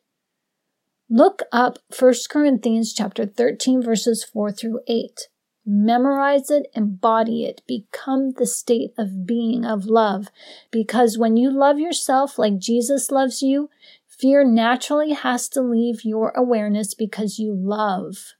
Look 1.09 1.43
up 1.53 1.79
1 1.97 2.13
Corinthians 2.29 2.93
chapter 2.93 3.25
13 3.25 3.81
verses 3.81 4.25
4 4.25 4.51
through 4.51 4.81
8. 4.89 5.29
Memorize 5.65 6.51
it, 6.51 6.67
embody 6.75 7.45
it, 7.45 7.63
become 7.69 8.33
the 8.33 8.47
state 8.47 8.91
of 8.99 9.27
being 9.27 9.65
of 9.65 9.85
love. 9.85 10.29
Because 10.73 11.19
when 11.19 11.37
you 11.37 11.51
love 11.51 11.79
yourself 11.79 12.39
like 12.39 12.59
Jesus 12.59 13.13
loves 13.13 13.43
you, 13.43 13.71
Fear 14.21 14.45
naturally 14.45 15.13
has 15.13 15.49
to 15.51 15.63
leave 15.63 16.05
your 16.05 16.31
awareness 16.37 16.93
because 16.93 17.39
you 17.39 17.55
love 17.55 18.35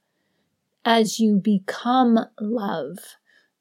as 0.85 1.19
you 1.19 1.37
become 1.37 2.19
love. 2.39 2.97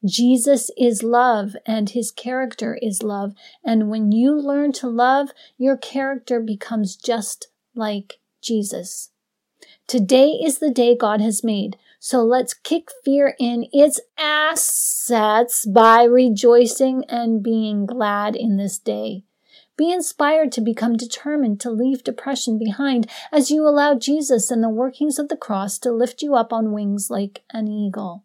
Jesus 0.05 0.71
is 0.77 1.03
love 1.03 1.57
and 1.67 1.89
his 1.89 2.11
character 2.11 2.79
is 2.83 3.03
love. 3.03 3.33
And 3.65 3.89
when 3.89 4.13
you 4.13 4.35
learn 4.39 4.73
to 4.73 4.89
love, 4.89 5.31
your 5.57 5.79
character 5.79 6.41
becomes 6.41 6.95
just 6.95 7.49
like 7.75 8.19
Jesus. 8.43 9.13
Today 9.87 10.31
is 10.31 10.59
the 10.59 10.71
day 10.71 10.95
God 10.95 11.23
has 11.23 11.43
made. 11.43 11.79
So 11.99 12.23
let's 12.23 12.53
kick 12.53 12.91
fear 13.03 13.35
in 13.39 13.67
its 13.73 13.99
assets 14.19 15.65
by 15.65 16.05
rejoicing 16.05 17.05
and 17.09 17.43
being 17.43 17.87
glad 17.87 18.37
in 18.37 18.59
this 18.59 18.79
day. 18.79 19.25
Be 19.81 19.91
inspired 19.91 20.53
to 20.53 20.61
become 20.61 20.99
determined 20.99 21.59
to 21.61 21.71
leave 21.71 22.05
depression 22.05 22.59
behind 22.59 23.11
as 23.33 23.51
you 23.51 23.67
allow 23.67 23.95
Jesus 23.95 24.51
and 24.51 24.63
the 24.63 24.69
workings 24.69 25.19
of 25.19 25.31
the 25.31 25.39
cross 25.39 25.79
to 25.79 25.91
lift 25.91 26.21
you 26.21 26.35
up 26.35 26.53
on 26.53 26.73
wings 26.73 27.09
like 27.09 27.41
an 27.55 27.67
eagle. 27.67 28.23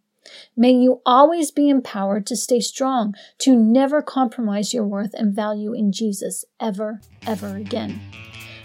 May 0.58 0.74
you 0.74 1.00
always 1.06 1.52
be 1.52 1.70
empowered 1.70 2.28
to 2.28 2.36
stay 2.36 2.60
strong, 2.60 3.15
to 3.38 3.56
never 3.56 4.02
compromise 4.02 4.74
your 4.74 4.84
worth 4.84 5.13
and 5.13 5.34
value 5.34 5.72
in 5.72 5.94
Jesus 5.94 6.44
ever, 6.60 7.00
ever 7.26 7.56
again. 7.56 8.02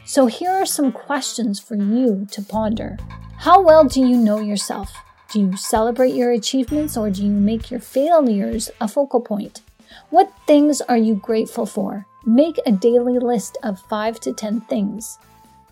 So, 0.05 0.27
here 0.27 0.51
are 0.51 0.67
some 0.67 0.91
questions 0.91 1.61
for 1.61 1.77
you 1.77 2.27
to 2.33 2.43
ponder. 2.43 2.99
How 3.37 3.63
well 3.63 3.85
do 3.85 4.01
you 4.01 4.17
know 4.17 4.41
yourself? 4.41 4.93
Do 5.31 5.39
you 5.39 5.57
celebrate 5.57 6.15
your 6.15 6.33
achievements 6.33 6.97
or 6.97 7.09
do 7.09 7.25
you 7.25 7.31
make 7.31 7.71
your 7.71 7.79
failures 7.79 8.69
a 8.81 8.89
focal 8.89 9.21
point? 9.21 9.61
What 10.09 10.33
things 10.49 10.81
are 10.81 10.99
you 10.99 11.15
grateful 11.15 11.67
for? 11.67 12.09
Make 12.27 12.61
a 12.67 12.73
daily 12.73 13.19
list 13.19 13.57
of 13.63 13.81
5 13.81 14.21
to 14.21 14.33
10 14.33 14.61
things. 14.63 15.19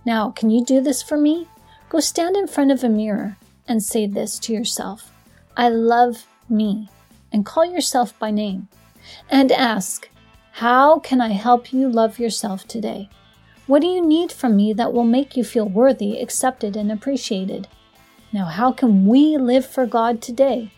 Now, 0.05 0.31
can 0.31 0.49
you 0.49 0.65
do 0.65 0.81
this 0.81 1.03
for 1.03 1.19
me? 1.19 1.47
Go 1.91 2.01
stand 2.01 2.37
in 2.37 2.47
front 2.47 2.71
of 2.71 2.83
a 2.83 2.89
mirror 2.89 3.37
and 3.67 3.83
say 3.83 4.07
this 4.07 4.39
to 4.41 4.53
yourself 4.53 5.13
I 5.57 5.69
love 5.69 6.27
me, 6.49 6.89
and 7.33 7.45
call 7.45 7.65
yourself 7.65 8.19
by 8.19 8.31
name. 8.31 8.69
And 9.29 9.53
ask, 9.53 10.09
How 10.53 10.99
can 10.99 11.21
I 11.21 11.33
help 11.33 11.73
you 11.73 11.89
love 11.89 12.19
yourself 12.19 12.67
today? 12.67 13.11
What 13.67 13.83
do 13.83 13.89
you 13.89 14.05
need 14.07 14.33
from 14.33 14.57
me 14.57 14.73
that 14.73 14.95
will 14.95 15.05
make 15.05 15.37
you 15.37 15.45
feel 15.45 15.69
worthy, 15.69 16.19
accepted, 16.19 16.77
and 16.77 16.91
appreciated? 16.91 17.69
Now, 18.33 18.47
how 18.47 18.73
can 18.73 19.07
we 19.07 19.37
live 19.37 19.67
for 19.67 19.85
God 19.85 20.23
today? 20.23 20.73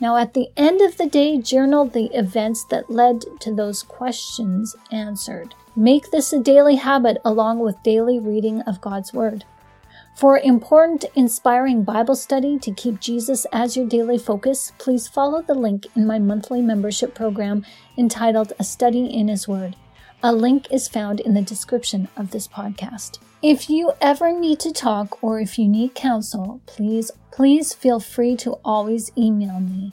Now, 0.00 0.16
at 0.16 0.34
the 0.34 0.48
end 0.56 0.80
of 0.80 0.96
the 0.96 1.06
day, 1.06 1.38
journal 1.38 1.86
the 1.86 2.06
events 2.16 2.64
that 2.64 2.90
led 2.90 3.22
to 3.40 3.54
those 3.54 3.82
questions 3.82 4.74
answered. 4.90 5.54
Make 5.76 6.10
this 6.10 6.32
a 6.32 6.40
daily 6.40 6.76
habit 6.76 7.18
along 7.24 7.60
with 7.60 7.82
daily 7.82 8.18
reading 8.18 8.60
of 8.62 8.80
God's 8.80 9.12
Word. 9.12 9.44
For 10.14 10.38
important, 10.38 11.06
inspiring 11.16 11.82
Bible 11.82 12.14
study 12.14 12.58
to 12.60 12.70
keep 12.70 13.00
Jesus 13.00 13.46
as 13.52 13.76
your 13.76 13.86
daily 13.86 14.18
focus, 14.18 14.72
please 14.78 15.08
follow 15.08 15.42
the 15.42 15.54
link 15.54 15.86
in 15.96 16.06
my 16.06 16.20
monthly 16.20 16.62
membership 16.62 17.14
program 17.14 17.64
entitled 17.98 18.52
A 18.58 18.64
Study 18.64 19.06
in 19.06 19.26
His 19.26 19.48
Word. 19.48 19.74
A 20.26 20.32
link 20.32 20.72
is 20.72 20.88
found 20.88 21.20
in 21.20 21.34
the 21.34 21.42
description 21.42 22.08
of 22.16 22.30
this 22.30 22.48
podcast. 22.48 23.18
If 23.42 23.68
you 23.68 23.92
ever 24.00 24.32
need 24.32 24.58
to 24.60 24.72
talk 24.72 25.22
or 25.22 25.38
if 25.38 25.58
you 25.58 25.68
need 25.68 25.94
counsel, 25.94 26.62
please, 26.64 27.10
please 27.30 27.74
feel 27.74 28.00
free 28.00 28.34
to 28.36 28.52
always 28.64 29.12
email 29.18 29.60
me 29.60 29.92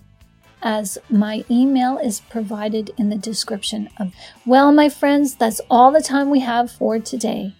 as 0.63 0.97
my 1.09 1.43
email 1.51 1.97
is 1.97 2.21
provided 2.21 2.91
in 2.97 3.09
the 3.09 3.17
description 3.17 3.89
of. 3.97 4.13
Well, 4.45 4.71
my 4.71 4.87
friends, 4.87 5.35
that's 5.35 5.59
all 5.69 5.91
the 5.91 5.99
time 5.99 6.29
we 6.29 6.39
have 6.39 6.71
for 6.71 6.97
today. 6.97 7.53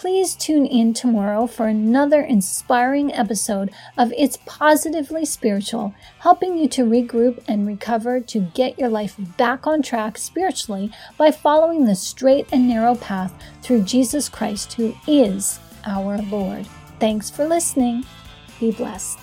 Please 0.00 0.36
tune 0.36 0.64
in 0.64 0.94
tomorrow 0.94 1.48
for 1.48 1.66
another 1.66 2.20
inspiring 2.20 3.12
episode 3.12 3.72
of 3.96 4.12
It's 4.16 4.38
Positively 4.46 5.24
Spiritual, 5.24 5.92
helping 6.20 6.56
you 6.56 6.68
to 6.68 6.84
regroup 6.84 7.42
and 7.48 7.66
recover 7.66 8.20
to 8.20 8.38
get 8.38 8.78
your 8.78 8.90
life 8.90 9.16
back 9.36 9.66
on 9.66 9.82
track 9.82 10.16
spiritually 10.16 10.92
by 11.16 11.32
following 11.32 11.84
the 11.84 11.96
straight 11.96 12.46
and 12.52 12.68
narrow 12.68 12.94
path 12.94 13.34
through 13.60 13.82
Jesus 13.82 14.28
Christ, 14.28 14.74
who 14.74 14.94
is 15.08 15.58
our 15.84 16.22
Lord. 16.22 16.64
Thanks 17.00 17.28
for 17.28 17.48
listening. 17.48 18.04
Be 18.60 18.70
blessed. 18.70 19.18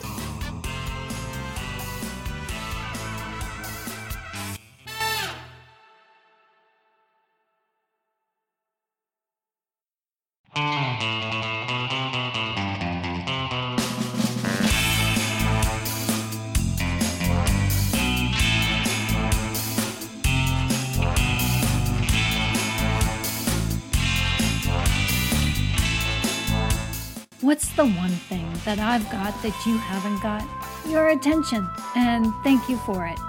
What's 27.45 27.69
the 27.75 27.85
one 27.85 28.09
thing 28.09 28.51
that 28.65 28.79
I've 28.79 29.07
got 29.11 29.39
that 29.43 29.65
you 29.67 29.77
haven't 29.77 30.19
got? 30.23 30.43
Your 30.89 31.09
attention, 31.09 31.69
and 31.95 32.33
thank 32.43 32.67
you 32.67 32.75
for 32.77 33.05
it. 33.05 33.19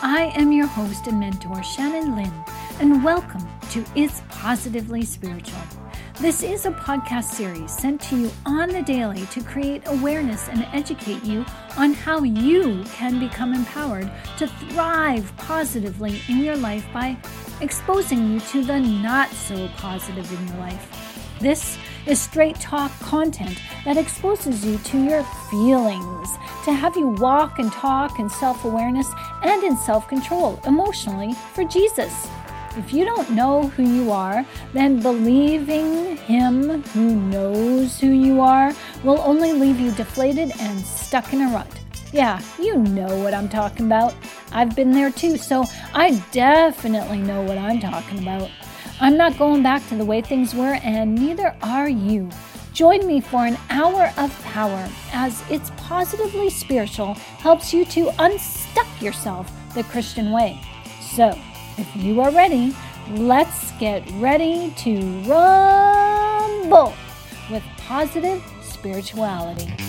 I 0.00 0.32
am 0.34 0.50
your 0.50 0.66
host 0.66 1.06
and 1.08 1.20
mentor, 1.20 1.62
Shannon 1.62 2.16
Lynn, 2.16 2.32
and 2.80 3.04
welcome 3.04 3.46
to 3.72 3.84
It's 3.94 4.22
Positively 4.30 5.02
Spiritual. 5.02 5.60
This 6.20 6.42
is 6.42 6.64
a 6.64 6.70
podcast 6.70 7.24
series 7.24 7.70
sent 7.70 8.00
to 8.04 8.16
you 8.16 8.30
on 8.46 8.70
the 8.70 8.80
daily 8.80 9.26
to 9.26 9.42
create 9.42 9.82
awareness 9.84 10.48
and 10.48 10.66
educate 10.72 11.22
you 11.22 11.44
on 11.76 11.92
how 11.92 12.22
you 12.22 12.82
can 12.94 13.20
become 13.20 13.52
empowered 13.52 14.10
to 14.38 14.46
thrive 14.46 15.30
positively 15.36 16.22
in 16.30 16.38
your 16.38 16.56
life 16.56 16.86
by 16.94 17.14
exposing 17.60 18.32
you 18.32 18.40
to 18.40 18.64
the 18.64 18.80
not 18.80 19.30
so 19.32 19.68
positive 19.76 20.32
in 20.32 20.48
your 20.48 20.56
life. 20.56 21.25
This 21.40 21.76
is 22.06 22.20
straight 22.20 22.56
talk 22.56 22.90
content 23.00 23.58
that 23.84 23.98
exposes 23.98 24.64
you 24.64 24.78
to 24.78 25.04
your 25.04 25.22
feelings, 25.50 26.30
to 26.64 26.72
have 26.72 26.96
you 26.96 27.08
walk 27.08 27.58
and 27.58 27.70
talk 27.72 28.18
in 28.18 28.30
self 28.30 28.64
awareness 28.64 29.10
and 29.42 29.62
in 29.62 29.76
self 29.76 30.08
control 30.08 30.58
emotionally 30.66 31.34
for 31.54 31.64
Jesus. 31.64 32.26
If 32.76 32.92
you 32.92 33.04
don't 33.04 33.30
know 33.30 33.68
who 33.68 33.82
you 33.82 34.12
are, 34.12 34.46
then 34.72 35.00
believing 35.00 36.16
Him 36.16 36.82
who 36.82 37.16
knows 37.16 38.00
who 38.00 38.08
you 38.08 38.40
are 38.40 38.72
will 39.04 39.20
only 39.20 39.52
leave 39.52 39.80
you 39.80 39.92
deflated 39.92 40.52
and 40.60 40.80
stuck 40.80 41.32
in 41.32 41.42
a 41.42 41.52
rut. 41.52 41.68
Yeah, 42.12 42.40
you 42.58 42.76
know 42.76 43.14
what 43.22 43.34
I'm 43.34 43.48
talking 43.48 43.86
about. 43.86 44.14
I've 44.52 44.74
been 44.74 44.92
there 44.92 45.10
too, 45.10 45.36
so 45.36 45.64
I 45.92 46.22
definitely 46.32 47.18
know 47.18 47.42
what 47.42 47.58
I'm 47.58 47.80
talking 47.80 48.20
about. 48.20 48.50
I'm 48.98 49.18
not 49.18 49.36
going 49.38 49.62
back 49.62 49.86
to 49.88 49.94
the 49.94 50.04
way 50.06 50.22
things 50.22 50.54
were, 50.54 50.78
and 50.82 51.14
neither 51.14 51.54
are 51.62 51.88
you. 51.88 52.30
Join 52.72 53.06
me 53.06 53.20
for 53.20 53.44
an 53.44 53.58
hour 53.68 54.10
of 54.16 54.42
power 54.42 54.88
as 55.12 55.42
It's 55.50 55.70
Positively 55.76 56.48
Spiritual 56.48 57.14
helps 57.14 57.74
you 57.74 57.84
to 57.86 58.10
unstuck 58.18 58.86
yourself 59.02 59.52
the 59.74 59.82
Christian 59.84 60.30
way. 60.30 60.60
So, 61.00 61.38
if 61.76 61.94
you 61.94 62.22
are 62.22 62.30
ready, 62.30 62.74
let's 63.10 63.72
get 63.72 64.02
ready 64.12 64.72
to 64.78 65.00
rumble 65.24 66.94
with 67.50 67.62
positive 67.76 68.42
spirituality. 68.62 69.85